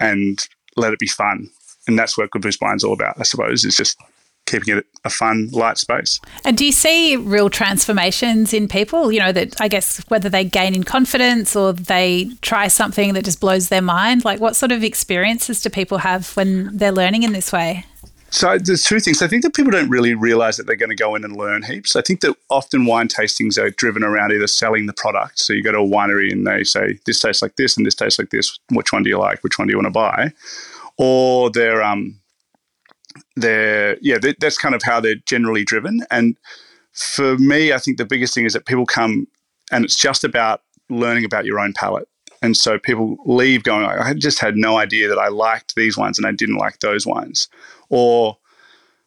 and 0.00 0.46
let 0.76 0.92
it 0.92 0.98
be 0.98 1.06
fun 1.06 1.48
and 1.86 1.98
that's 1.98 2.16
what 2.16 2.30
Good 2.30 2.42
Booze 2.42 2.56
Blind's 2.56 2.84
all 2.84 2.92
about, 2.92 3.16
I 3.18 3.24
suppose, 3.24 3.64
is 3.64 3.76
just 3.76 3.98
keeping 4.46 4.76
it 4.76 4.86
a 5.04 5.10
fun, 5.10 5.48
light 5.52 5.78
space. 5.78 6.20
And 6.44 6.56
do 6.56 6.66
you 6.66 6.72
see 6.72 7.16
real 7.16 7.48
transformations 7.48 8.52
in 8.52 8.68
people? 8.68 9.10
You 9.10 9.20
know, 9.20 9.32
that 9.32 9.60
I 9.60 9.68
guess 9.68 9.98
whether 10.08 10.28
they 10.28 10.44
gain 10.44 10.74
in 10.74 10.84
confidence 10.84 11.56
or 11.56 11.72
they 11.72 12.30
try 12.42 12.68
something 12.68 13.14
that 13.14 13.24
just 13.24 13.40
blows 13.40 13.68
their 13.68 13.82
mind? 13.82 14.24
Like, 14.24 14.40
what 14.40 14.56
sort 14.56 14.72
of 14.72 14.84
experiences 14.84 15.62
do 15.62 15.70
people 15.70 15.98
have 15.98 16.36
when 16.36 16.76
they're 16.76 16.92
learning 16.92 17.22
in 17.22 17.32
this 17.32 17.52
way? 17.52 17.86
So 18.34 18.58
there's 18.58 18.82
two 18.82 18.98
things. 18.98 19.22
I 19.22 19.28
think 19.28 19.42
that 19.44 19.54
people 19.54 19.70
don't 19.70 19.88
really 19.88 20.14
realize 20.14 20.56
that 20.56 20.66
they're 20.66 20.74
going 20.74 20.90
to 20.90 20.96
go 20.96 21.14
in 21.14 21.24
and 21.24 21.36
learn 21.36 21.62
heaps. 21.62 21.94
I 21.94 22.02
think 22.02 22.20
that 22.22 22.36
often 22.50 22.84
wine 22.84 23.06
tastings 23.06 23.56
are 23.58 23.70
driven 23.70 24.02
around 24.02 24.32
either 24.32 24.48
selling 24.48 24.86
the 24.86 24.92
product. 24.92 25.38
So 25.38 25.52
you 25.52 25.62
go 25.62 25.70
to 25.70 25.78
a 25.78 25.88
winery 25.88 26.32
and 26.32 26.44
they 26.44 26.64
say, 26.64 26.98
this 27.06 27.20
tastes 27.20 27.42
like 27.42 27.54
this 27.56 27.76
and 27.76 27.86
this 27.86 27.94
tastes 27.94 28.18
like 28.18 28.30
this. 28.30 28.58
Which 28.70 28.92
one 28.92 29.04
do 29.04 29.10
you 29.10 29.18
like? 29.18 29.44
Which 29.44 29.56
one 29.58 29.68
do 29.68 29.72
you 29.72 29.78
want 29.78 29.86
to 29.86 29.90
buy? 29.90 30.32
or 30.96 31.50
they're 31.50 31.82
um, 31.82 32.20
they're 33.36 33.96
yeah 34.00 34.18
they, 34.18 34.34
that's 34.40 34.58
kind 34.58 34.74
of 34.74 34.82
how 34.82 35.00
they're 35.00 35.16
generally 35.26 35.64
driven. 35.64 36.04
And 36.10 36.36
for 36.92 37.36
me, 37.38 37.72
I 37.72 37.78
think 37.78 37.98
the 37.98 38.04
biggest 38.04 38.34
thing 38.34 38.44
is 38.44 38.52
that 38.52 38.66
people 38.66 38.86
come 38.86 39.26
and 39.72 39.84
it's 39.84 39.96
just 39.96 40.24
about 40.24 40.62
learning 40.90 41.24
about 41.24 41.44
your 41.44 41.58
own 41.58 41.72
palate. 41.72 42.08
And 42.44 42.56
so 42.56 42.78
people 42.78 43.16
leave 43.24 43.62
going, 43.62 43.86
I 43.86 44.12
just 44.12 44.38
had 44.38 44.56
no 44.56 44.76
idea 44.76 45.08
that 45.08 45.18
I 45.18 45.28
liked 45.28 45.74
these 45.74 45.96
wines 45.96 46.18
and 46.18 46.26
I 46.26 46.32
didn't 46.32 46.58
like 46.58 46.80
those 46.80 47.06
wines. 47.06 47.48
Or 47.88 48.36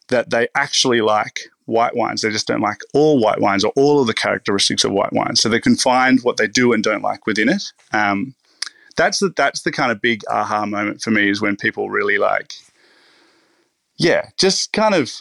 that 0.08 0.30
they 0.30 0.48
actually 0.56 1.02
like 1.02 1.38
white 1.66 1.94
wines. 1.94 2.22
They 2.22 2.30
just 2.30 2.48
don't 2.48 2.62
like 2.62 2.80
all 2.94 3.20
white 3.20 3.40
wines 3.40 3.62
or 3.62 3.72
all 3.76 4.00
of 4.00 4.08
the 4.08 4.14
characteristics 4.14 4.82
of 4.82 4.90
white 4.90 5.12
wines. 5.12 5.40
So 5.40 5.48
they 5.48 5.60
can 5.60 5.76
find 5.76 6.18
what 6.22 6.36
they 6.36 6.48
do 6.48 6.72
and 6.72 6.82
don't 6.82 7.02
like 7.02 7.26
within 7.26 7.48
it. 7.48 7.62
Um, 7.92 8.34
that's 8.96 9.20
the 9.20 9.32
that's 9.36 9.62
the 9.62 9.70
kind 9.70 9.92
of 9.92 10.02
big 10.02 10.22
aha 10.28 10.66
moment 10.66 11.00
for 11.00 11.12
me 11.12 11.30
is 11.30 11.40
when 11.40 11.56
people 11.56 11.88
really 11.88 12.18
like 12.18 12.52
yeah 13.96 14.28
just 14.36 14.72
kind 14.72 14.92
of 14.92 15.12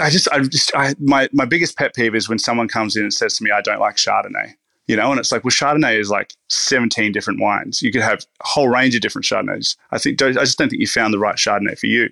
i 0.00 0.10
just 0.10 0.28
i 0.32 0.40
just 0.40 0.74
I, 0.74 0.94
my 0.98 1.28
my 1.32 1.44
biggest 1.44 1.78
pet 1.78 1.94
peeve 1.94 2.14
is 2.16 2.28
when 2.28 2.40
someone 2.40 2.66
comes 2.66 2.96
in 2.96 3.04
and 3.04 3.14
says 3.14 3.36
to 3.36 3.44
me 3.44 3.52
i 3.52 3.60
don't 3.60 3.78
like 3.78 3.94
chardonnay 3.94 4.54
you 4.86 4.96
know, 4.96 5.10
and 5.10 5.18
it's 5.18 5.32
like, 5.32 5.44
well, 5.44 5.50
Chardonnay 5.50 5.98
is 5.98 6.10
like 6.10 6.34
17 6.48 7.12
different 7.12 7.40
wines. 7.40 7.80
You 7.80 7.90
could 7.90 8.02
have 8.02 8.26
a 8.42 8.46
whole 8.46 8.68
range 8.68 8.94
of 8.94 9.00
different 9.00 9.24
Chardonnays. 9.24 9.76
I 9.92 9.98
think, 9.98 10.20
I 10.20 10.32
just 10.32 10.58
don't 10.58 10.68
think 10.68 10.80
you 10.80 10.86
found 10.86 11.14
the 11.14 11.18
right 11.18 11.36
Chardonnay 11.36 11.78
for 11.78 11.86
you, 11.86 12.10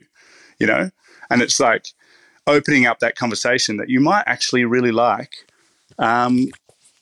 you 0.58 0.66
know? 0.66 0.90
And 1.28 1.42
it's 1.42 1.60
like 1.60 1.88
opening 2.46 2.86
up 2.86 3.00
that 3.00 3.16
conversation 3.16 3.76
that 3.76 3.90
you 3.90 4.00
might 4.00 4.24
actually 4.26 4.64
really 4.64 4.92
like. 4.92 5.34
Um, 5.98 6.46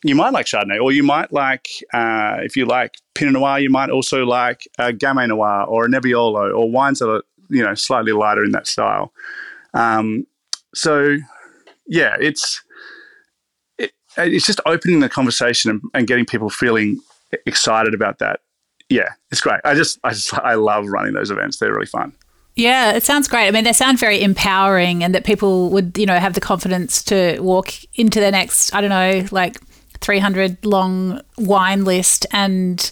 you 0.02 0.14
might 0.14 0.33
like 0.33 0.46
Chardonnay, 0.46 0.83
or 0.83 0.92
you 0.92 1.02
might 1.02 1.33
like, 1.33 1.68
uh, 1.92 2.38
if 2.40 2.56
you 2.56 2.64
like 2.64 2.96
Pinot 3.14 3.35
Noir, 3.35 3.61
you 3.61 3.70
might 3.70 3.90
also 3.90 4.24
like 4.24 4.66
a 4.78 4.92
Gamay 4.92 5.28
Noir 5.28 5.64
or 5.64 5.85
a 5.85 5.88
Nebbiolo 5.88 6.56
or 6.56 6.70
wines 6.70 6.98
that 6.98 7.11
are, 7.11 7.22
you 7.48 7.62
know, 7.62 7.74
slightly 7.74 8.12
lighter 8.12 8.44
in 8.44 8.52
that 8.52 8.66
style. 8.66 9.12
Um, 9.74 10.26
so, 10.74 11.18
yeah, 11.87 12.16
it's, 12.18 12.62
it's 14.16 14.46
just 14.46 14.61
opening 14.66 15.01
the 15.01 15.09
conversation 15.09 15.70
and, 15.70 15.83
and, 15.94 16.07
getting 16.07 16.25
people 16.25 16.51
feeling 16.51 17.01
excited 17.46 17.94
about 17.94 18.18
that. 18.18 18.40
Yeah, 18.88 19.09
it's 19.31 19.40
great. 19.40 19.61
I 19.64 19.75
just, 19.75 19.99
I 20.03 20.11
just, 20.11 20.35
I 20.35 20.55
love 20.55 20.87
running 20.88 21.14
those 21.14 21.31
events. 21.31 21.59
They're 21.59 21.73
really 21.73 21.87
fun. 21.87 22.12
Yeah, 22.57 22.92
it 22.92 23.05
sounds 23.05 23.29
great. 23.29 23.46
I 23.46 23.53
mean, 23.53 23.64
they 23.64 23.73
sound 23.73 23.99
very 23.99 24.20
empowering, 24.20 25.05
and 25.05 25.14
that 25.14 25.25
people 25.25 25.70
would, 25.70 25.96
you 25.96 26.07
know, 26.07 26.18
have 26.18 26.35
the 26.35 26.40
confidence 26.40 27.03
to 27.05 27.38
walk 27.40 27.73
into 27.94 28.20
the 28.20 28.31
next, 28.31 28.75
I 28.75 28.81
don't 28.81 28.90
know, 28.90 29.27
like 29.31 29.59
300 30.01 30.64
long 30.64 31.20
wine 31.38 31.85
list 31.85 32.27
and 32.33 32.90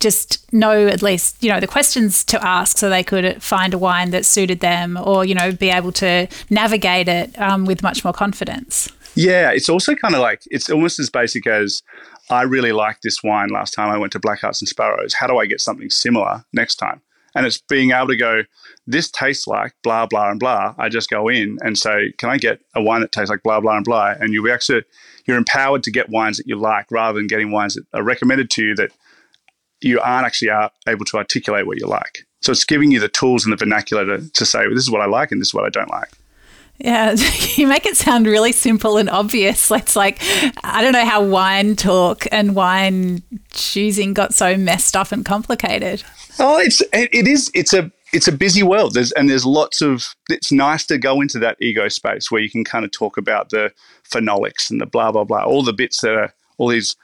just 0.00 0.52
know 0.52 0.86
at 0.86 1.02
least 1.02 1.42
you 1.42 1.50
know 1.50 1.58
the 1.58 1.66
questions 1.66 2.24
to 2.24 2.44
ask 2.44 2.78
so 2.78 2.88
they 2.88 3.02
could 3.02 3.42
find 3.42 3.74
a 3.74 3.78
wine 3.78 4.10
that 4.10 4.24
suited 4.24 4.60
them 4.60 4.96
or 4.96 5.24
you 5.24 5.34
know 5.34 5.50
be 5.50 5.70
able 5.70 5.90
to 5.90 6.28
navigate 6.50 7.08
it 7.08 7.36
um, 7.40 7.64
with 7.64 7.82
much 7.82 8.04
more 8.04 8.12
confidence 8.12 8.88
yeah, 9.18 9.50
it's 9.50 9.68
also 9.68 9.96
kind 9.96 10.14
of 10.14 10.20
like 10.20 10.42
it's 10.46 10.70
almost 10.70 11.00
as 11.00 11.10
basic 11.10 11.44
as 11.48 11.82
I 12.30 12.42
really 12.42 12.70
liked 12.70 13.02
this 13.02 13.20
wine 13.20 13.48
last 13.48 13.74
time 13.74 13.90
I 13.90 13.98
went 13.98 14.12
to 14.12 14.20
Black 14.20 14.40
Hearts 14.40 14.62
and 14.62 14.68
Sparrows. 14.68 15.12
How 15.12 15.26
do 15.26 15.38
I 15.38 15.46
get 15.46 15.60
something 15.60 15.90
similar 15.90 16.44
next 16.52 16.76
time? 16.76 17.02
And 17.34 17.44
it's 17.44 17.58
being 17.58 17.90
able 17.90 18.06
to 18.08 18.16
go, 18.16 18.42
this 18.86 19.10
tastes 19.10 19.48
like 19.48 19.74
blah, 19.82 20.06
blah, 20.06 20.30
and 20.30 20.38
blah. 20.38 20.74
I 20.78 20.88
just 20.88 21.10
go 21.10 21.28
in 21.28 21.58
and 21.62 21.76
say, 21.76 22.12
can 22.18 22.30
I 22.30 22.38
get 22.38 22.60
a 22.76 22.82
wine 22.82 23.00
that 23.00 23.10
tastes 23.10 23.28
like 23.28 23.42
blah, 23.42 23.58
blah, 23.58 23.76
and 23.76 23.84
blah? 23.84 24.14
And 24.20 24.30
be 24.30 24.50
actually, 24.52 24.84
you're 25.26 25.36
empowered 25.36 25.82
to 25.82 25.90
get 25.90 26.08
wines 26.10 26.36
that 26.36 26.46
you 26.46 26.54
like 26.54 26.86
rather 26.92 27.18
than 27.18 27.26
getting 27.26 27.50
wines 27.50 27.74
that 27.74 27.86
are 27.94 28.04
recommended 28.04 28.50
to 28.50 28.64
you 28.64 28.76
that 28.76 28.92
you 29.80 29.98
aren't 30.00 30.26
actually 30.26 30.50
able 30.86 31.04
to 31.04 31.16
articulate 31.16 31.66
what 31.66 31.78
you 31.78 31.88
like. 31.88 32.24
So 32.40 32.52
it's 32.52 32.64
giving 32.64 32.92
you 32.92 33.00
the 33.00 33.08
tools 33.08 33.44
and 33.44 33.52
the 33.52 33.56
vernacular 33.56 34.04
to, 34.06 34.30
to 34.30 34.46
say, 34.46 34.60
well, 34.60 34.74
this 34.74 34.84
is 34.84 34.92
what 34.92 35.02
I 35.02 35.06
like 35.06 35.32
and 35.32 35.40
this 35.40 35.48
is 35.48 35.54
what 35.54 35.64
I 35.64 35.70
don't 35.70 35.90
like. 35.90 36.10
Yeah, 36.78 37.16
you 37.56 37.66
make 37.66 37.86
it 37.86 37.96
sound 37.96 38.26
really 38.26 38.52
simple 38.52 38.98
and 38.98 39.10
obvious. 39.10 39.70
It's 39.70 39.96
like, 39.96 40.18
I 40.64 40.80
don't 40.80 40.92
know 40.92 41.04
how 41.04 41.24
wine 41.24 41.76
talk 41.76 42.26
and 42.30 42.54
wine 42.54 43.22
choosing 43.50 44.14
got 44.14 44.32
so 44.32 44.56
messed 44.56 44.96
up 44.96 45.12
and 45.12 45.24
complicated. 45.24 46.04
Oh, 46.38 46.58
it's 46.58 46.80
it 46.92 47.26
is 47.26 47.50
it's 47.52 47.72
a 47.72 47.90
it's 48.12 48.28
a 48.28 48.32
busy 48.32 48.62
world. 48.62 48.94
There's 48.94 49.12
and 49.12 49.28
there's 49.28 49.44
lots 49.44 49.82
of. 49.82 50.14
It's 50.30 50.52
nice 50.52 50.86
to 50.86 50.98
go 50.98 51.20
into 51.20 51.38
that 51.40 51.56
ego 51.60 51.88
space 51.88 52.30
where 52.30 52.40
you 52.40 52.48
can 52.48 52.64
kind 52.64 52.84
of 52.84 52.92
talk 52.92 53.16
about 53.16 53.50
the 53.50 53.72
phenolics 54.08 54.70
and 54.70 54.80
the 54.80 54.86
blah 54.86 55.10
blah 55.10 55.24
blah, 55.24 55.42
all 55.42 55.64
the 55.64 55.72
bits 55.72 56.00
that 56.02 56.14
are 56.14 56.32
all 56.58 56.68
these 56.68 56.96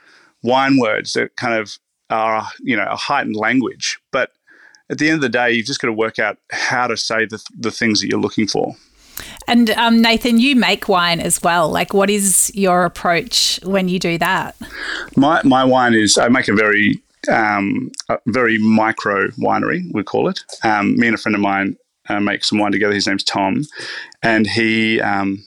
wine 0.42 0.78
words 0.78 1.14
that 1.14 1.34
kind 1.36 1.54
of 1.54 1.78
are 2.10 2.46
you 2.60 2.76
know 2.76 2.86
a 2.88 2.96
heightened 2.96 3.36
language. 3.36 3.98
But 4.12 4.30
at 4.88 4.98
the 4.98 5.08
end 5.08 5.16
of 5.16 5.22
the 5.22 5.28
day, 5.28 5.50
you've 5.50 5.66
just 5.66 5.80
got 5.80 5.88
to 5.88 5.92
work 5.92 6.20
out 6.20 6.38
how 6.52 6.86
to 6.86 6.96
say 6.96 7.26
the 7.26 7.44
the 7.58 7.72
things 7.72 8.00
that 8.00 8.08
you're 8.08 8.20
looking 8.20 8.46
for. 8.46 8.76
And 9.46 9.70
um, 9.70 10.00
Nathen, 10.00 10.38
you 10.38 10.56
make 10.56 10.88
wine 10.88 11.20
as 11.20 11.42
well. 11.42 11.68
Like, 11.70 11.92
what 11.92 12.10
is 12.10 12.50
your 12.54 12.84
approach 12.84 13.60
when 13.62 13.88
you 13.88 13.98
do 13.98 14.18
that? 14.18 14.56
My 15.16 15.40
my 15.44 15.64
wine 15.64 15.94
is 15.94 16.18
I 16.18 16.28
make 16.28 16.48
a 16.48 16.54
very 16.54 17.02
um, 17.28 17.90
a 18.08 18.18
very 18.26 18.58
micro 18.58 19.28
winery, 19.32 19.82
we 19.92 20.02
call 20.02 20.28
it. 20.28 20.40
Um, 20.62 20.96
me 20.96 21.08
and 21.08 21.14
a 21.14 21.18
friend 21.18 21.34
of 21.34 21.40
mine 21.40 21.76
uh, 22.08 22.20
make 22.20 22.44
some 22.44 22.58
wine 22.58 22.72
together. 22.72 22.94
His 22.94 23.06
name's 23.06 23.24
Tom, 23.24 23.64
and 24.22 24.46
he 24.46 25.00
um, 25.00 25.44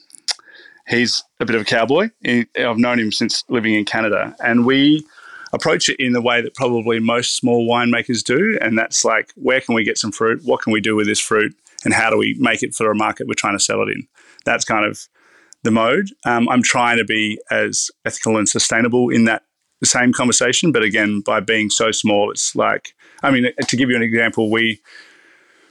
he's 0.88 1.22
a 1.40 1.44
bit 1.44 1.56
of 1.56 1.62
a 1.62 1.64
cowboy. 1.64 2.10
I've 2.26 2.78
known 2.78 2.98
him 2.98 3.12
since 3.12 3.44
living 3.48 3.74
in 3.74 3.84
Canada, 3.84 4.34
and 4.42 4.66
we 4.66 5.06
approach 5.52 5.88
it 5.88 5.98
in 5.98 6.12
the 6.12 6.20
way 6.20 6.42
that 6.42 6.54
probably 6.54 6.98
most 6.98 7.36
small 7.36 7.68
winemakers 7.68 8.22
do, 8.22 8.58
and 8.60 8.78
that's 8.78 9.04
like, 9.04 9.32
where 9.34 9.60
can 9.60 9.74
we 9.74 9.84
get 9.84 9.98
some 9.98 10.12
fruit? 10.12 10.42
What 10.44 10.62
can 10.62 10.72
we 10.72 10.80
do 10.80 10.94
with 10.94 11.06
this 11.06 11.20
fruit? 11.20 11.56
And 11.84 11.94
how 11.94 12.10
do 12.10 12.16
we 12.16 12.36
make 12.38 12.62
it 12.62 12.74
for 12.74 12.90
a 12.90 12.94
market 12.94 13.26
we're 13.26 13.34
trying 13.34 13.56
to 13.56 13.64
sell 13.64 13.82
it 13.82 13.88
in? 13.88 14.06
That's 14.44 14.64
kind 14.64 14.84
of 14.84 15.08
the 15.62 15.70
mode. 15.70 16.10
Um, 16.24 16.48
I'm 16.48 16.62
trying 16.62 16.98
to 16.98 17.04
be 17.04 17.40
as 17.50 17.90
ethical 18.04 18.36
and 18.36 18.48
sustainable 18.48 19.10
in 19.10 19.24
that 19.24 19.42
same 19.84 20.12
conversation, 20.12 20.72
but 20.72 20.82
again, 20.82 21.20
by 21.20 21.40
being 21.40 21.70
so 21.70 21.92
small, 21.92 22.30
it's 22.30 22.56
like 22.56 22.94
I 23.22 23.30
mean, 23.30 23.52
to 23.60 23.76
give 23.76 23.90
you 23.90 23.96
an 23.96 24.02
example, 24.02 24.50
we 24.50 24.80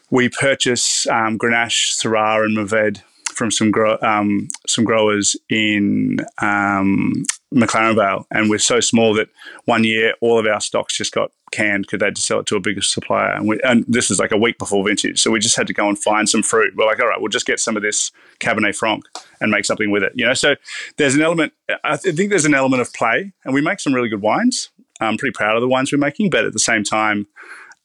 we 0.10 0.30
purchase 0.30 1.08
um, 1.08 1.38
Grenache, 1.38 1.94
Syrah, 1.94 2.46
and 2.46 2.58
Mourvedre 2.58 3.02
from 3.34 3.52
some 3.52 3.72
grow, 3.72 3.98
um, 4.02 4.48
some 4.68 4.84
growers 4.84 5.36
in 5.50 6.18
um, 6.42 7.14
McLaren 7.54 7.96
Vale, 7.96 8.28
and 8.32 8.50
we're 8.50 8.60
so 8.60 8.80
small 8.80 9.14
that 9.14 9.30
one 9.66 9.84
year 9.84 10.14
all 10.22 10.38
of 10.38 10.46
our 10.46 10.60
stocks 10.60 10.98
just 10.98 11.14
got 11.14 11.32
canned 11.52 11.84
because 11.84 12.00
they 12.00 12.06
had 12.06 12.16
to 12.16 12.22
sell 12.22 12.40
it 12.40 12.46
to 12.48 12.58
a 12.58 12.60
bigger 12.60 12.82
supplier. 12.82 13.32
And, 13.32 13.48
we, 13.48 13.60
and 13.64 13.86
this 13.88 14.12
is 14.12 14.20
like 14.20 14.32
a 14.32 14.38
week 14.38 14.58
before 14.58 14.84
vintage, 14.86 15.22
so 15.22 15.32
we 15.32 15.40
just 15.40 15.56
had 15.56 15.68
to 15.68 15.74
go 15.74 15.88
and 15.88 15.98
find 15.98 16.28
some 16.28 16.44
fruit. 16.44 16.76
We're 16.76 16.86
like, 16.86 17.00
all 17.00 17.08
right, 17.08 17.20
we'll 17.20 17.30
just 17.30 17.46
get 17.46 17.60
some 17.60 17.78
of 17.78 17.84
this 17.84 18.12
Cabernet 18.40 18.76
Franc 18.76 19.04
and 19.40 19.50
make 19.50 19.66
something 19.66 19.92
with 19.92 20.04
it. 20.04 20.12
You 20.16 20.26
know, 20.26 20.34
so 20.34 20.56
there's 20.98 21.16
an 21.16 21.22
element. 21.22 21.54
I 21.84 21.96
think 21.98 22.30
there's 22.30 22.46
an 22.46 22.54
element 22.54 22.82
of 22.82 22.94
play, 22.94 23.32
and 23.46 23.54
we 23.54 23.62
make 23.62 23.80
some 23.80 23.94
really 23.94 24.10
good 24.10 24.22
wines. 24.22 24.70
I'm 25.00 25.18
pretty 25.18 25.34
proud 25.34 25.56
of 25.56 25.62
the 25.62 25.68
wines 25.68 25.92
we're 25.92 26.00
making, 26.00 26.30
but 26.30 26.44
at 26.44 26.54
the 26.54 26.60
same 26.60 26.84
time, 26.84 27.28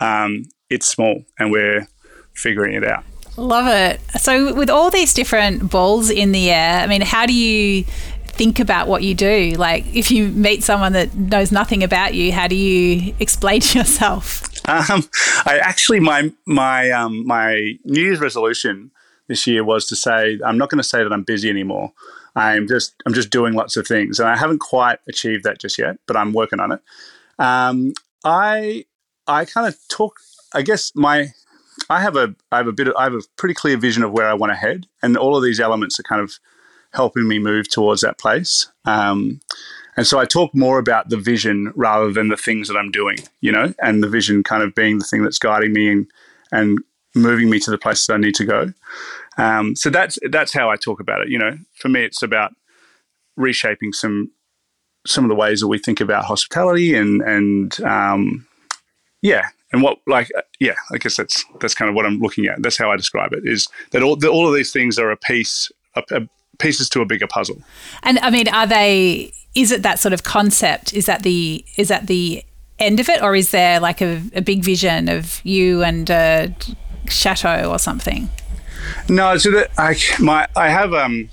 um, 0.01 0.45
it's 0.71 0.87
small, 0.87 1.25
and 1.39 1.53
we're 1.53 1.87
figuring 2.35 2.75
it 2.75 2.85
out. 2.85 3.05
Love 3.37 3.67
it. 3.67 4.01
So, 4.21 4.53
with 4.55 4.69
all 4.69 4.91
these 4.91 5.15
different 5.15 5.71
balls 5.71 6.11
in 6.11 6.33
the 6.33 6.51
air, 6.51 6.81
I 6.81 6.87
mean, 6.87 7.01
how 7.01 7.25
do 7.25 7.33
you 7.33 7.85
think 8.33 8.61
about 8.61 8.89
what 8.89 9.03
you 9.03 9.15
do? 9.15 9.55
Like, 9.57 9.85
if 9.95 10.11
you 10.11 10.29
meet 10.29 10.65
someone 10.65 10.93
that 10.93 11.15
knows 11.15 11.53
nothing 11.53 11.83
about 11.83 12.15
you, 12.15 12.33
how 12.33 12.49
do 12.49 12.57
you 12.57 13.15
explain 13.21 13.61
to 13.61 13.79
yourself? 13.81 14.49
Um, 14.69 15.09
I 15.45 15.59
actually 15.61 16.01
my 16.01 16.33
my 16.47 16.91
um, 16.91 17.27
my 17.27 17.79
New 17.85 18.03
Year's 18.03 18.21
resolution 18.21 18.91
this 19.29 19.47
year 19.47 19.65
was 19.65 19.87
to 19.87 19.97
say 19.97 20.39
I'm 20.45 20.59
not 20.59 20.71
going 20.71 20.79
to 20.79 20.89
say 20.89 21.03
that 21.03 21.13
I'm 21.13 21.25
busy 21.25 21.51
anymore. 21.51 21.93
I'm 22.35 22.67
just 22.67 22.95
I'm 23.05 23.13
just 23.13 23.31
doing 23.31 23.55
lots 23.55 23.77
of 23.77 23.87
things, 23.87 24.19
and 24.19 24.29
I 24.29 24.37
haven't 24.37 24.61
quite 24.61 24.99
achieved 25.09 25.45
that 25.45 25.59
just 25.59 25.79
yet, 25.79 25.97
but 26.07 26.17
I'm 26.17 26.33
working 26.33 26.61
on 26.61 26.73
it. 26.73 26.81
Um, 27.39 27.93
I 28.25 28.87
I 29.27 29.45
kind 29.45 29.67
of 29.67 29.77
talk. 29.89 30.15
I 30.55 30.63
guess 30.63 30.93
my 30.95 31.33
I 31.91 32.01
have 32.01 32.17
a 32.17 32.35
I 32.51 32.59
have 32.59 32.69
a 32.69 32.73
bit 32.73 32.89
of, 32.89 32.95
I 32.97 33.05
have 33.05 33.15
a 33.15 33.23
pretty 33.37 33.55
clear 33.55 33.77
vision 33.77 34.03
of 34.03 34.13
where 34.13 34.27
I 34.27 34.35
want 34.35 34.53
to 34.53 34.57
head, 34.57 34.87
and 35.03 35.17
all 35.17 35.37
of 35.37 35.43
these 35.43 35.61
elements 35.61 35.99
are 36.01 36.05
kind 36.05 36.23
of 36.23 36.39
helping 36.93 37.27
me 37.27 37.39
move 37.39 37.69
towards 37.69 38.01
that 38.03 38.19
place. 38.19 38.71
Um, 38.85 39.41
and 39.97 40.07
so 40.07 40.19
I 40.19 40.25
talk 40.25 40.55
more 40.55 40.79
about 40.79 41.11
the 41.11 41.17
vision 41.17 41.73
rather 41.75 42.11
than 42.13 42.29
the 42.29 42.37
things 42.37 42.69
that 42.69 42.77
I'm 42.77 42.91
doing, 42.91 43.19
you 43.41 43.53
know, 43.53 43.75
and 43.83 44.03
the 44.03 44.09
vision 44.09 44.43
kind 44.43 44.63
of 44.63 44.75
being 44.75 44.99
the 44.99 45.05
thing 45.05 45.23
that's 45.23 45.39
guiding 45.39 45.73
me 45.73 45.89
and 45.91 46.07
and 46.51 46.79
moving 47.15 47.51
me 47.51 47.59
to 47.59 47.71
the 47.71 47.79
places 47.79 48.09
I 48.09 48.17
need 48.17 48.35
to 48.37 48.45
go. 48.45 48.73
Um, 49.37 49.77
so 49.77 49.91
that's 49.91 50.19
that's 50.31 50.53
how 50.53 50.71
I 50.71 50.77
talk 50.77 51.01
about 51.01 51.21
it. 51.21 51.29
You 51.29 51.39
know, 51.39 51.59
for 51.75 51.89
me, 51.89 52.05
it's 52.05 52.23
about 52.23 52.53
reshaping 53.37 53.93
some 53.93 54.31
some 55.07 55.25
of 55.25 55.29
the 55.29 55.35
ways 55.35 55.61
that 55.61 55.69
we 55.69 55.79
think 55.79 56.01
about 56.01 56.25
hospitality 56.25 56.95
and 56.95 57.21
and 57.23 57.81
um, 57.83 58.47
yeah, 59.21 59.49
and 59.73 59.83
what 59.83 59.99
like 60.07 60.31
uh, 60.37 60.43
yeah 60.61 60.75
i 60.93 60.99
guess 60.99 61.17
that's 61.17 61.45
that's 61.61 61.75
kind 61.75 61.89
of 61.89 61.95
what 61.95 62.07
i'm 62.07 62.19
looking 62.19 62.47
at 62.47 62.63
that's 62.63 62.77
how 62.77 62.91
i 62.93 62.97
describe 62.97 63.33
it 63.33 63.43
is 63.45 63.69
that 63.91 64.03
all, 64.03 64.17
the, 64.17 64.29
all 64.29 64.47
of 64.47 64.55
these 64.55 64.73
things 64.73 64.99
are 64.99 65.11
a 65.11 65.17
piece 65.17 65.73
a, 65.97 66.03
a 66.13 66.21
pieces 66.63 66.89
to 66.91 67.01
a 67.01 67.07
bigger 67.07 67.27
puzzle. 67.27 67.61
And 68.03 68.19
i 68.21 68.31
mean 68.31 68.49
are 68.49 68.67
they 68.67 69.33
is 69.55 69.71
it 69.71 69.83
that 69.83 69.99
sort 69.99 70.15
of 70.15 70.23
concept? 70.23 70.95
Is 70.95 71.07
that 71.07 71.23
the 71.23 71.65
is 71.77 71.89
that 71.89 72.07
the 72.07 72.45
end 72.79 73.01
of 73.01 73.09
it? 73.09 73.23
Or 73.23 73.37
is 73.37 73.51
there 73.51 73.81
like 73.81 74.01
a, 74.01 74.23
a 74.35 74.41
big 74.41 74.65
vision 74.65 75.09
of 75.09 75.41
you 75.45 75.83
and 75.83 76.09
a 76.09 76.55
chateau 77.07 77.71
or 77.71 77.79
something? 77.79 78.31
No 79.09 79.37
so 79.37 79.51
that 79.51 79.71
i 79.79 79.97
my 80.19 80.49
i 80.57 80.69
have 80.69 80.93
um 80.93 81.29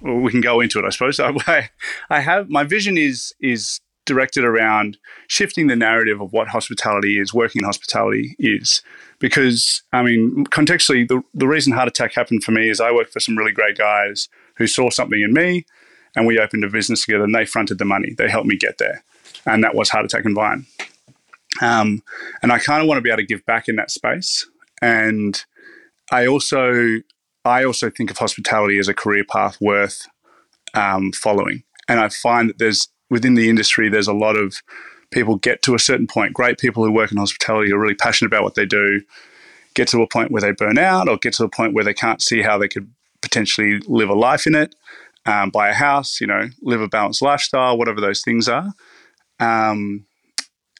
well, 0.00 0.14
we 0.16 0.30
can 0.30 0.40
go 0.40 0.60
into 0.60 0.78
it 0.78 0.84
i 0.84 0.90
suppose. 0.90 1.20
I 1.20 1.70
i 2.10 2.20
have 2.20 2.48
my 2.48 2.64
vision 2.64 2.96
is 2.96 3.34
is 3.40 3.80
directed 4.08 4.42
around 4.42 4.96
shifting 5.28 5.66
the 5.66 5.76
narrative 5.76 6.20
of 6.20 6.32
what 6.32 6.48
hospitality 6.48 7.20
is, 7.20 7.34
working 7.34 7.60
in 7.60 7.66
hospitality 7.66 8.34
is. 8.38 8.82
Because, 9.18 9.82
I 9.92 10.02
mean, 10.02 10.46
contextually, 10.46 11.06
the, 11.06 11.22
the 11.34 11.46
reason 11.46 11.74
Heart 11.74 11.88
Attack 11.88 12.14
happened 12.14 12.42
for 12.42 12.52
me 12.52 12.70
is 12.70 12.80
I 12.80 12.90
worked 12.90 13.12
for 13.12 13.20
some 13.20 13.36
really 13.36 13.52
great 13.52 13.76
guys 13.76 14.28
who 14.58 14.66
saw 14.66 14.90
something 14.90 15.20
in 15.20 15.32
me 15.32 15.64
and 16.14 16.26
we 16.26 16.38
opened 16.38 16.64
a 16.64 16.68
business 16.68 17.04
together 17.04 17.24
and 17.24 17.34
they 17.34 17.46
fronted 17.46 17.78
the 17.78 17.84
money. 17.84 18.14
They 18.16 18.28
helped 18.28 18.48
me 18.48 18.56
get 18.56 18.78
there. 18.78 19.02
And 19.46 19.64
that 19.64 19.74
was 19.74 19.88
Heart 19.88 20.06
Attack 20.06 20.24
and 20.24 20.34
Vine. 20.34 20.66
Um, 21.62 22.02
and 22.42 22.52
I 22.52 22.58
kind 22.58 22.82
of 22.82 22.88
want 22.88 22.98
to 22.98 23.02
be 23.02 23.10
able 23.10 23.18
to 23.18 23.26
give 23.26 23.44
back 23.46 23.68
in 23.68 23.76
that 23.76 23.90
space. 23.90 24.46
And 24.82 25.42
I 26.10 26.26
also, 26.26 26.98
I 27.44 27.64
also 27.64 27.90
think 27.90 28.10
of 28.10 28.18
hospitality 28.18 28.78
as 28.78 28.88
a 28.88 28.94
career 28.94 29.24
path 29.24 29.58
worth 29.60 30.06
um, 30.74 31.12
following. 31.12 31.62
And 31.88 32.00
I 32.00 32.08
find 32.08 32.48
that 32.48 32.58
there's 32.58 32.88
within 33.10 33.34
the 33.34 33.48
industry, 33.48 33.88
there's 33.88 34.08
a 34.08 34.12
lot 34.12 34.36
of 34.36 34.60
people 35.10 35.36
get 35.36 35.62
to 35.62 35.74
a 35.74 35.78
certain 35.78 36.06
point. 36.06 36.34
Great 36.34 36.58
people 36.58 36.84
who 36.84 36.92
work 36.92 37.10
in 37.10 37.16
hospitality 37.16 37.72
are 37.72 37.78
really 37.78 37.94
passionate 37.94 38.28
about 38.28 38.42
what 38.42 38.54
they 38.54 38.66
do, 38.66 39.00
get 39.74 39.88
to 39.88 40.02
a 40.02 40.08
point 40.08 40.30
where 40.30 40.42
they 40.42 40.52
burn 40.52 40.78
out, 40.78 41.08
or 41.08 41.16
get 41.16 41.32
to 41.34 41.44
a 41.44 41.48
point 41.48 41.72
where 41.72 41.84
they 41.84 41.94
can't 41.94 42.20
see 42.20 42.42
how 42.42 42.58
they 42.58 42.68
could 42.68 42.92
potentially 43.28 43.80
live 43.86 44.08
a 44.08 44.14
life 44.14 44.46
in 44.46 44.54
it, 44.54 44.74
um, 45.26 45.50
buy 45.50 45.68
a 45.68 45.74
house, 45.74 46.20
you 46.20 46.26
know, 46.26 46.48
live 46.62 46.80
a 46.80 46.88
balanced 46.88 47.22
lifestyle, 47.22 47.76
whatever 47.76 48.00
those 48.00 48.22
things 48.22 48.48
are. 48.48 48.72
Um, 49.40 50.06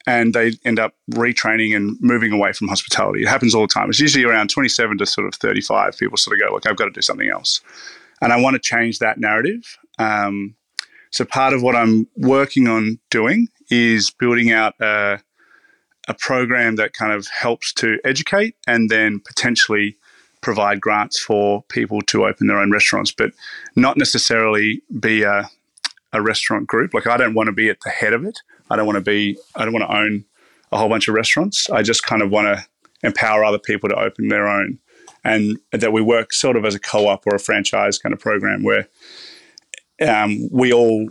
and 0.06 0.32
they 0.32 0.52
end 0.64 0.78
up 0.78 0.94
retraining 1.11 1.76
and 1.76 1.98
moving 2.00 2.32
away 2.32 2.52
from 2.52 2.68
hospitality. 2.68 3.22
It 3.22 3.28
happens 3.28 3.54
all 3.54 3.62
the 3.62 3.72
time. 3.72 3.90
It's 3.90 4.00
usually 4.00 4.24
around 4.24 4.48
27 4.48 4.96
to 4.98 5.06
sort 5.06 5.26
of 5.26 5.34
35. 5.34 5.98
People 5.98 6.16
sort 6.16 6.40
of 6.40 6.46
go, 6.46 6.54
look, 6.54 6.66
I've 6.66 6.76
got 6.76 6.87
to 6.87 6.90
do 6.90 7.02
something 7.02 7.28
else. 7.28 7.61
And 8.22 8.32
I 8.32 8.40
want 8.40 8.54
to 8.54 8.61
change 8.61 9.00
that 9.00 9.18
narrative. 9.18 9.76
Um, 9.98 10.56
so 11.11 11.26
part 11.26 11.52
of 11.52 11.62
what 11.62 11.76
I'm 11.76 12.08
working 12.16 12.68
on 12.68 12.98
doing 13.11 13.48
is 13.70 14.11
building 14.11 14.50
out 14.50 14.74
a, 14.80 15.20
a 16.08 16.14
program 16.14 16.76
that 16.76 16.94
kind 16.94 17.12
of 17.12 17.26
helps 17.26 17.72
to 17.74 17.98
educate 18.04 18.56
and 18.66 18.88
then 18.88 19.20
potentially 19.20 19.96
provide 20.40 20.81
grants 20.81 21.18
for 21.18 21.62
people 21.64 22.01
to 22.03 22.27
open 22.27 22.46
their 22.46 22.59
own 22.59 22.70
restaurants, 22.70 23.12
but 23.12 23.33
not 23.77 23.96
necessarily 23.96 24.83
be 25.01 25.22
a, 25.22 25.48
a 26.12 26.22
restaurant 26.22 26.66
group. 26.66 26.94
Like 26.94 27.07
I 27.07 27.16
don't 27.16 27.35
want 27.35 27.48
to 27.48 27.53
be 27.53 27.68
at 27.68 27.81
the 27.83 27.90
head 27.90 28.12
of 28.12 28.24
it. 28.24 28.38
I 28.70 28.77
don't 28.77 28.87
want 28.87 28.96
to 28.96 29.03
be. 29.03 29.38
I 29.57 29.64
don't 29.64 29.72
want 29.72 29.88
to 29.88 29.96
own 29.96 30.24
a 30.72 30.79
whole 30.79 30.88
bunch 30.88 31.09
of 31.09 31.14
restaurants. 31.14 31.70
I 31.70 31.83
just 31.83 32.03
kind 32.03 32.22
of 32.22 32.31
want 32.31 32.46
to 32.46 32.66
empower 33.03 33.44
other 33.44 33.59
people 33.59 33.88
to 33.88 33.98
open 33.98 34.29
their 34.29 34.46
own, 34.46 34.79
and 35.24 35.59
that 35.72 35.92
we 35.92 36.03
work 36.03 36.33
sort 36.33 36.57
of 36.57 36.64
as 36.64 36.74
a 36.74 36.81
co-op 36.81 37.27
or 37.27 37.35
a 37.35 37.40
franchise 37.40 37.98
kind 37.98 38.12
of 38.12 38.20
program 38.20 38.62
where 38.62 38.88
um, 40.07 40.48
we 40.51 40.72
all 40.72 41.09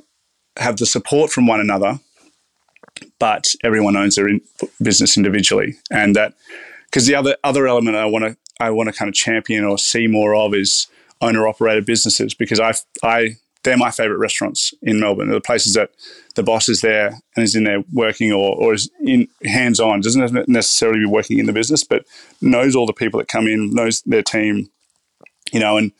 have 0.57 0.77
the 0.77 0.85
support 0.85 1.31
from 1.31 1.47
one 1.47 1.59
another, 1.59 1.99
but 3.19 3.53
everyone 3.63 3.95
owns 3.95 4.15
their 4.15 4.27
in- 4.27 4.41
business 4.81 5.17
individually, 5.17 5.75
and 5.91 6.15
that 6.15 6.33
because 6.85 7.05
the 7.05 7.15
other 7.15 7.35
other 7.43 7.67
element 7.67 7.97
I 7.97 8.05
want 8.05 8.25
to 8.25 8.37
I 8.59 8.71
want 8.71 8.87
to 8.87 8.93
kind 8.93 9.09
of 9.09 9.15
champion 9.15 9.63
or 9.63 9.77
see 9.77 10.07
more 10.07 10.35
of 10.35 10.53
is 10.53 10.87
owner 11.21 11.47
operated 11.47 11.85
businesses 11.85 12.33
because 12.33 12.59
I 12.59 12.73
I 13.03 13.37
they're 13.63 13.77
my 13.77 13.91
favorite 13.91 14.17
restaurants 14.17 14.73
in 14.81 14.99
Melbourne. 14.99 15.27
They're 15.27 15.37
the 15.37 15.41
places 15.41 15.73
that 15.73 15.91
the 16.35 16.43
boss 16.43 16.69
is 16.69 16.81
there 16.81 17.19
and 17.35 17.43
is 17.43 17.55
in 17.55 17.65
there 17.65 17.83
working 17.91 18.31
or, 18.31 18.55
or 18.55 18.73
is 18.73 18.89
in 19.01 19.27
hands 19.43 19.79
on, 19.79 19.99
doesn't 19.99 20.47
necessarily 20.47 20.99
be 20.99 21.05
working 21.05 21.39
in 21.39 21.47
the 21.47 21.53
business, 21.53 21.83
but 21.83 22.05
knows 22.39 22.75
all 22.75 22.85
the 22.85 22.93
people 22.93 23.17
that 23.17 23.27
come 23.27 23.47
in, 23.47 23.73
knows 23.73 24.01
their 24.03 24.23
team, 24.23 24.69
you 25.51 25.59
know, 25.59 25.75
and 25.75 25.91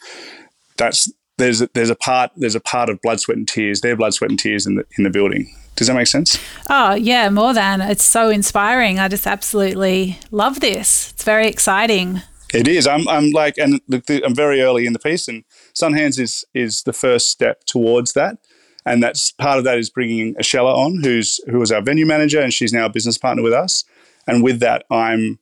that's 0.78 1.12
there's 1.38 1.62
a, 1.62 1.70
there's 1.74 1.90
a 1.90 1.96
part 1.96 2.32
there's 2.36 2.56
a 2.56 2.60
part 2.60 2.90
of 2.90 3.02
blood, 3.02 3.20
sweat, 3.20 3.38
and 3.38 3.48
tears. 3.48 3.82
Their 3.82 3.96
blood, 3.96 4.14
sweat, 4.14 4.30
and 4.30 4.40
tears 4.40 4.66
in 4.66 4.76
the 4.76 4.86
in 4.98 5.04
the 5.04 5.10
building. 5.10 5.54
Does 5.76 5.88
that 5.88 5.94
make 5.94 6.08
sense? 6.08 6.40
Oh 6.70 6.96
yeah, 6.96 7.30
more 7.30 7.54
than 7.54 7.82
it's 7.82 8.04
so 8.04 8.30
inspiring. 8.30 8.98
I 8.98 9.08
just 9.08 9.28
absolutely 9.28 10.20
love 10.32 10.60
this. 10.60 11.12
It's 11.12 11.24
very 11.24 11.48
exciting. 11.48 12.22
It 12.54 12.68
is. 12.68 12.88
I'm 12.88 13.08
I'm 13.08 13.32
like, 13.32 13.58
and 13.58 13.82
I'm 13.92 14.36
very 14.36 14.62
early 14.62 14.86
in 14.86 14.94
the 14.94 15.00
piece, 15.00 15.28
and 15.28 15.44
Sunhands 15.74 16.20
is 16.20 16.46
is 16.54 16.84
the 16.84 16.94
first 16.94 17.30
step 17.30 17.66
towards 17.66 18.14
that, 18.14 18.38
and 18.86 19.04
that's 19.04 19.32
part 19.34 19.58
of 19.58 19.64
that 19.66 19.78
is 19.78 19.90
bringing 19.90 20.34
Ashella 20.36 20.74
on, 20.74 21.04
who's 21.04 21.42
who 21.50 21.60
was 21.60 21.72
our 21.72 21.82
venue 21.82 22.06
manager, 22.06 22.40
and 22.40 22.54
she's 22.54 22.72
now 22.72 22.86
a 22.86 22.90
business 22.90 23.18
partner 23.18 23.44
with 23.44 23.54
us. 23.54 23.84
And 24.28 24.44
with 24.44 24.60
that, 24.60 24.86
I'm 24.92 25.40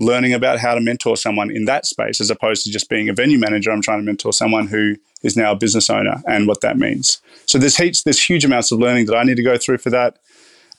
learning 0.00 0.32
about 0.32 0.58
how 0.58 0.74
to 0.74 0.80
mentor 0.80 1.16
someone 1.16 1.50
in 1.50 1.66
that 1.66 1.86
space 1.86 2.20
as 2.20 2.30
opposed 2.30 2.64
to 2.64 2.70
just 2.70 2.88
being 2.88 3.08
a 3.08 3.12
venue 3.12 3.38
manager. 3.38 3.70
I'm 3.70 3.82
trying 3.82 4.00
to 4.00 4.04
mentor 4.04 4.32
someone 4.32 4.66
who 4.66 4.96
is 5.22 5.36
now 5.36 5.52
a 5.52 5.56
business 5.56 5.90
owner 5.90 6.22
and 6.26 6.48
what 6.48 6.62
that 6.62 6.78
means. 6.78 7.20
So 7.46 7.58
there's 7.58 7.76
heaps, 7.76 8.02
there's 8.02 8.22
huge 8.22 8.44
amounts 8.44 8.72
of 8.72 8.78
learning 8.78 9.06
that 9.06 9.16
I 9.16 9.22
need 9.22 9.36
to 9.36 9.42
go 9.42 9.58
through 9.58 9.78
for 9.78 9.90
that. 9.90 10.18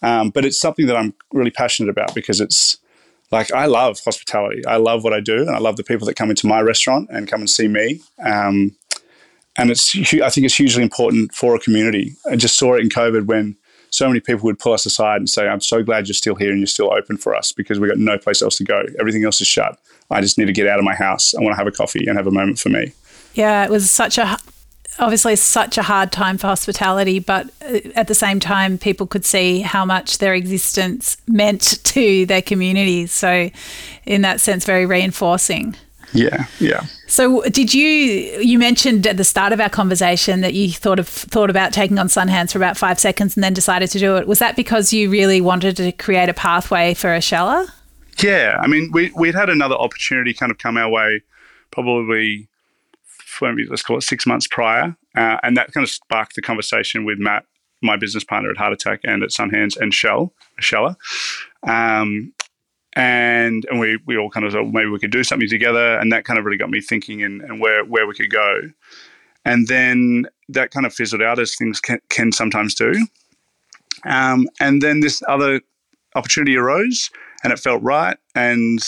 Um, 0.02 0.32
but 0.32 0.46
it's 0.46 0.60
something 0.60 0.88
that 0.88 0.98
I'm 0.98 1.14
really 1.32 1.52
passionate 1.52 1.90
about 1.90 2.14
because 2.14 2.42
it's 2.42 2.78
like 3.34 3.52
I 3.52 3.65
love 3.65 4.00
hospitality. 4.00 4.65
I 4.65 4.78
love 4.78 5.04
what 5.04 5.13
I 5.13 5.19
do, 5.19 5.39
and 5.39 5.50
I 5.50 5.60
love 5.60 5.76
the 5.76 5.84
people 5.84 6.06
that 6.08 6.15
come 6.15 6.30
into 6.30 6.48
my 6.48 6.62
restaurant 6.62 7.10
and 7.12 7.28
come 7.28 7.41
and 7.41 7.50
see 7.50 7.67
me. 7.67 8.02
Um, 8.24 8.76
and 9.58 9.69
it's 9.69 9.96
I 9.96 10.30
think 10.30 10.46
it's 10.46 10.56
hugely 10.56 10.84
important 10.84 11.34
for 11.34 11.56
a 11.56 11.60
community. 11.60 12.15
I 12.30 12.36
just 12.36 12.58
saw 12.58 12.76
it 12.76 12.82
in 12.82 12.89
COVID 12.89 13.26
when 13.26 13.56
so 13.89 14.08
many 14.08 14.19
people 14.19 14.46
would 14.46 14.60
pull 14.60 14.74
us 14.74 14.86
aside 14.86 15.17
and 15.17 15.30
say, 15.30 15.48
"I'm 15.48 15.62
so 15.62 15.84
glad 15.84 16.08
you're 16.08 16.13
still 16.13 16.36
here 16.36 16.52
and 16.52 16.60
you're 16.60 16.67
still 16.67 16.93
open 16.93 17.17
for 17.17 17.36
us 17.36 17.52
because 17.52 17.80
we've 17.80 17.89
got 17.89 18.00
no 18.00 18.17
place 18.17 18.41
else 18.41 18.56
to 18.58 18.63
go. 18.63 18.84
Everything 19.00 19.26
else 19.26 19.41
is 19.41 19.48
shut. 19.48 19.78
I 20.10 20.22
just 20.22 20.38
need 20.38 20.46
to 20.46 20.54
get 20.54 20.67
out 20.67 20.80
of 20.80 20.86
my 20.86 20.96
house. 20.96 21.36
I 21.36 21.41
want 21.41 21.54
to 21.54 21.58
have 21.58 21.67
a 21.67 21.72
coffee 21.72 22.06
and 22.08 22.17
have 22.17 22.28
a 22.28 22.32
moment 22.32 22.60
for 22.60 22.69
me." 22.69 22.93
Yeah, 23.34 23.65
it 23.65 23.72
was 23.72 23.89
such 23.89 24.17
a 24.17 24.38
obviously 25.00 25.36
such 25.36 25.78
a 25.78 25.84
hard 25.84 26.12
time 26.12 26.38
for 26.38 26.48
hospitality, 26.48 27.20
but 27.20 27.50
uh, 27.62 27.80
at 27.96 28.08
the 28.08 28.16
same 28.16 28.40
time, 28.40 28.78
people 28.78 29.08
could 29.08 29.26
see 29.26 29.62
how 29.62 29.86
much 29.86 30.20
their 30.20 30.34
existence 30.34 31.18
meant 31.28 31.62
to 31.86 32.26
their 32.26 32.42
communities. 32.42 33.12
So, 33.12 33.50
in 34.06 34.22
that 34.22 34.40
sense, 34.40 34.66
very 34.66 34.86
reinforcing. 34.86 35.76
Yeah, 36.14 36.46
yeah. 36.60 36.86
So, 37.08 37.42
did 37.44 37.74
you? 37.74 37.88
You 37.88 38.60
mentioned 38.60 39.08
at 39.08 39.18
the 39.18 39.24
start 39.24 39.52
of 39.52 39.60
our 39.60 39.70
conversation 39.70 40.42
that 40.42 40.54
you 40.54 40.72
thought 40.72 41.00
of 41.00 41.08
thought 41.08 41.50
about 41.50 41.74
taking 41.74 41.98
on 41.98 42.08
Sunhands 42.08 42.52
for 42.52 42.60
about 42.60 42.78
five 42.78 43.00
seconds 43.00 43.36
and 43.36 43.44
then 43.44 43.54
decided 43.54 43.90
to 43.92 44.00
do 44.00 44.18
it. 44.18 44.28
Was 44.28 44.40
that 44.40 44.56
because 44.56 44.94
you 44.94 45.10
really 45.10 45.42
wanted 45.42 45.76
to 45.78 45.92
create 45.92 46.30
a 46.30 46.34
pathway 46.34 46.94
for 46.94 47.10
Ashella? 47.10 47.68
Yeah, 48.22 48.60
I 48.62 48.68
mean, 48.68 48.92
we 48.94 49.12
we'd 49.16 49.34
had 49.34 49.50
another 49.50 49.76
opportunity 49.76 50.34
kind 50.34 50.52
of 50.52 50.60
come 50.60 50.78
our 50.78 50.90
way, 50.90 51.22
probably 51.72 52.48
let's 53.41 53.82
call 53.82 53.98
it 53.98 54.02
six 54.02 54.26
months 54.26 54.48
prior, 54.48 54.96
uh, 55.15 55.38
and 55.43 55.58
that 55.58 55.72
kind 55.72 55.84
of 55.84 55.89
sparked 55.89 56.36
the 56.36 56.41
conversation 56.41 57.06
with 57.06 57.19
Matt, 57.19 57.46
my 57.82 57.98
business 57.98 58.24
partner 58.24 58.50
at 58.52 58.58
Heart 58.58 58.74
Attack 58.74 59.02
and 59.04 59.24
at 59.24 59.30
Sunhands 59.30 59.78
and 59.78 59.93
Shell, 59.93 60.34
Shella. 60.62 60.96
Um, 61.67 62.34
and 62.96 63.65
and 63.69 63.80
we, 63.80 63.98
we 64.06 64.17
all 64.17 64.30
kind 64.30 64.46
of 64.46 64.54
thought 64.54 64.72
maybe 64.72 64.89
we 64.89 65.00
could 65.00 65.12
do 65.12 65.24
something 65.24 65.50
together, 65.50 65.98
and 65.98 66.12
that 66.12 66.26
kind 66.26 66.38
of 66.39 66.46
really 66.46 66.58
got 66.58 66.69
me 66.69 66.82
thinking 66.82 67.24
and, 67.24 67.41
and 67.41 67.60
where 67.60 67.84
where 67.86 68.08
we 68.08 68.13
could 68.13 68.32
go. 68.32 68.69
And 69.46 69.67
then 69.67 70.26
that 70.50 70.72
kind 70.72 70.86
of 70.86 70.93
fizzled 70.93 71.22
out 71.22 71.39
as 71.39 71.56
things 71.56 71.82
can, 71.82 72.00
can 72.10 72.32
sometimes 72.32 72.76
do. 72.76 72.93
Um, 74.06 74.48
and 74.60 74.82
then 74.82 75.02
this 75.02 75.22
other 75.28 75.62
opportunity 76.15 76.56
arose, 76.56 77.10
and 77.43 77.52
it 77.52 77.60
felt 77.60 77.84
right, 77.84 78.17
and 78.36 78.80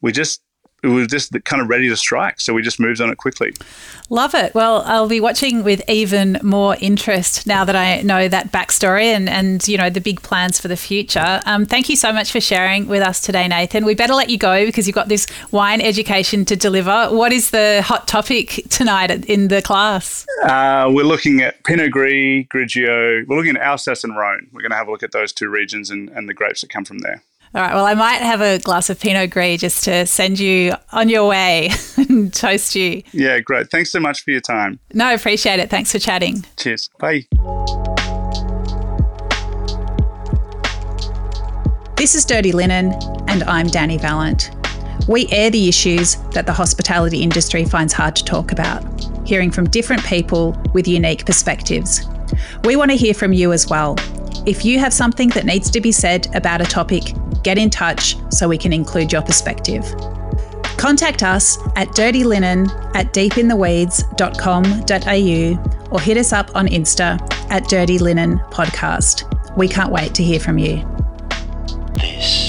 we 0.00 0.10
just 0.10 0.42
we 0.82 0.90
were 0.90 1.06
just 1.06 1.32
kind 1.44 1.62
of 1.62 1.68
ready 1.68 1.88
to 1.88 1.96
strike. 1.96 2.40
So 2.40 2.52
we 2.52 2.62
just 2.62 2.80
moved 2.80 3.00
on 3.00 3.10
it 3.10 3.16
quickly. 3.16 3.52
Love 4.10 4.34
it. 4.34 4.54
Well, 4.54 4.82
I'll 4.84 5.08
be 5.08 5.20
watching 5.20 5.62
with 5.62 5.80
even 5.88 6.38
more 6.42 6.76
interest 6.80 7.46
now 7.46 7.64
that 7.64 7.76
I 7.76 8.02
know 8.02 8.28
that 8.28 8.52
backstory 8.52 9.04
and, 9.04 9.28
and 9.28 9.66
you 9.66 9.78
know, 9.78 9.88
the 9.88 10.00
big 10.00 10.20
plans 10.22 10.60
for 10.60 10.68
the 10.68 10.76
future. 10.76 11.40
Um, 11.46 11.64
thank 11.64 11.88
you 11.88 11.96
so 11.96 12.12
much 12.12 12.30
for 12.30 12.40
sharing 12.40 12.88
with 12.88 13.02
us 13.02 13.20
today, 13.20 13.48
Nathen. 13.48 13.84
We 13.84 13.94
better 13.94 14.14
let 14.14 14.28
you 14.28 14.38
go 14.38 14.66
because 14.66 14.86
you've 14.86 14.94
got 14.94 15.08
this 15.08 15.26
wine 15.50 15.80
education 15.80 16.44
to 16.46 16.56
deliver. 16.56 17.08
What 17.10 17.32
is 17.32 17.52
the 17.52 17.82
hot 17.82 18.06
topic 18.06 18.64
tonight 18.68 19.10
in 19.26 19.48
the 19.48 19.62
class? 19.62 20.26
Uh, 20.42 20.90
we're 20.92 21.04
looking 21.04 21.40
at 21.40 21.62
Pinot 21.64 21.92
Gris, 21.92 22.46
Grigio. 22.48 23.26
We're 23.26 23.36
looking 23.36 23.56
at 23.56 23.62
Alsace 23.62 24.04
and 24.04 24.16
Rhone. 24.16 24.48
We're 24.52 24.62
going 24.62 24.72
to 24.72 24.76
have 24.76 24.88
a 24.88 24.90
look 24.90 25.02
at 25.02 25.12
those 25.12 25.32
two 25.32 25.48
regions 25.48 25.90
and, 25.90 26.10
and 26.10 26.28
the 26.28 26.34
grapes 26.34 26.60
that 26.60 26.70
come 26.70 26.84
from 26.84 26.98
there. 26.98 27.22
All 27.54 27.60
right. 27.60 27.74
Well, 27.74 27.84
I 27.84 27.92
might 27.92 28.22
have 28.22 28.40
a 28.40 28.58
glass 28.60 28.88
of 28.88 28.98
Pinot 28.98 29.28
Gris 29.30 29.60
just 29.60 29.84
to 29.84 30.06
send 30.06 30.38
you 30.38 30.72
on 30.90 31.10
your 31.10 31.28
way 31.28 31.70
and 31.98 32.32
toast 32.32 32.74
you. 32.74 33.02
Yeah, 33.12 33.40
great. 33.40 33.70
Thanks 33.70 33.90
so 33.92 34.00
much 34.00 34.24
for 34.24 34.30
your 34.30 34.40
time. 34.40 34.78
No, 34.94 35.04
I 35.04 35.12
appreciate 35.12 35.60
it. 35.60 35.68
Thanks 35.68 35.92
for 35.92 35.98
chatting. 35.98 36.46
Cheers. 36.56 36.88
Bye. 36.98 37.26
This 41.96 42.14
is 42.14 42.24
Dirty 42.24 42.52
Linen, 42.52 42.94
and 43.28 43.44
I'm 43.44 43.66
Dani 43.66 44.00
Valent. 44.00 44.50
We 45.06 45.28
air 45.28 45.50
the 45.50 45.68
issues 45.68 46.16
that 46.30 46.46
the 46.46 46.52
hospitality 46.54 47.22
industry 47.22 47.66
finds 47.66 47.92
hard 47.92 48.16
to 48.16 48.24
talk 48.24 48.50
about, 48.50 48.82
hearing 49.26 49.50
from 49.50 49.68
different 49.68 50.02
people 50.04 50.56
with 50.72 50.88
unique 50.88 51.26
perspectives. 51.26 52.08
We 52.64 52.76
want 52.76 52.90
to 52.92 52.96
hear 52.96 53.12
from 53.12 53.34
you 53.34 53.52
as 53.52 53.68
well. 53.68 53.96
If 54.46 54.64
you 54.64 54.78
have 54.78 54.92
something 54.92 55.28
that 55.30 55.44
needs 55.44 55.70
to 55.70 55.80
be 55.80 55.92
said 55.92 56.34
about 56.34 56.60
a 56.60 56.64
topic, 56.64 57.12
get 57.42 57.58
in 57.58 57.70
touch 57.70 58.16
so 58.32 58.48
we 58.48 58.58
can 58.58 58.72
include 58.72 59.12
your 59.12 59.22
perspective. 59.22 59.84
Contact 60.76 61.22
us 61.22 61.58
at 61.76 61.86
dirtylinen 61.88 62.68
at 62.96 63.12
deepintheweeds.com.au 63.12 65.92
or 65.92 66.00
hit 66.00 66.16
us 66.16 66.32
up 66.32 66.50
on 66.56 66.66
Insta 66.66 67.20
at 67.50 67.68
Dirty 67.68 67.98
Linen 67.98 68.38
Podcast. 68.50 69.28
We 69.56 69.68
can't 69.68 69.92
wait 69.92 70.14
to 70.14 70.24
hear 70.24 70.40
from 70.40 70.58
you. 70.58 70.82
This 71.94 72.41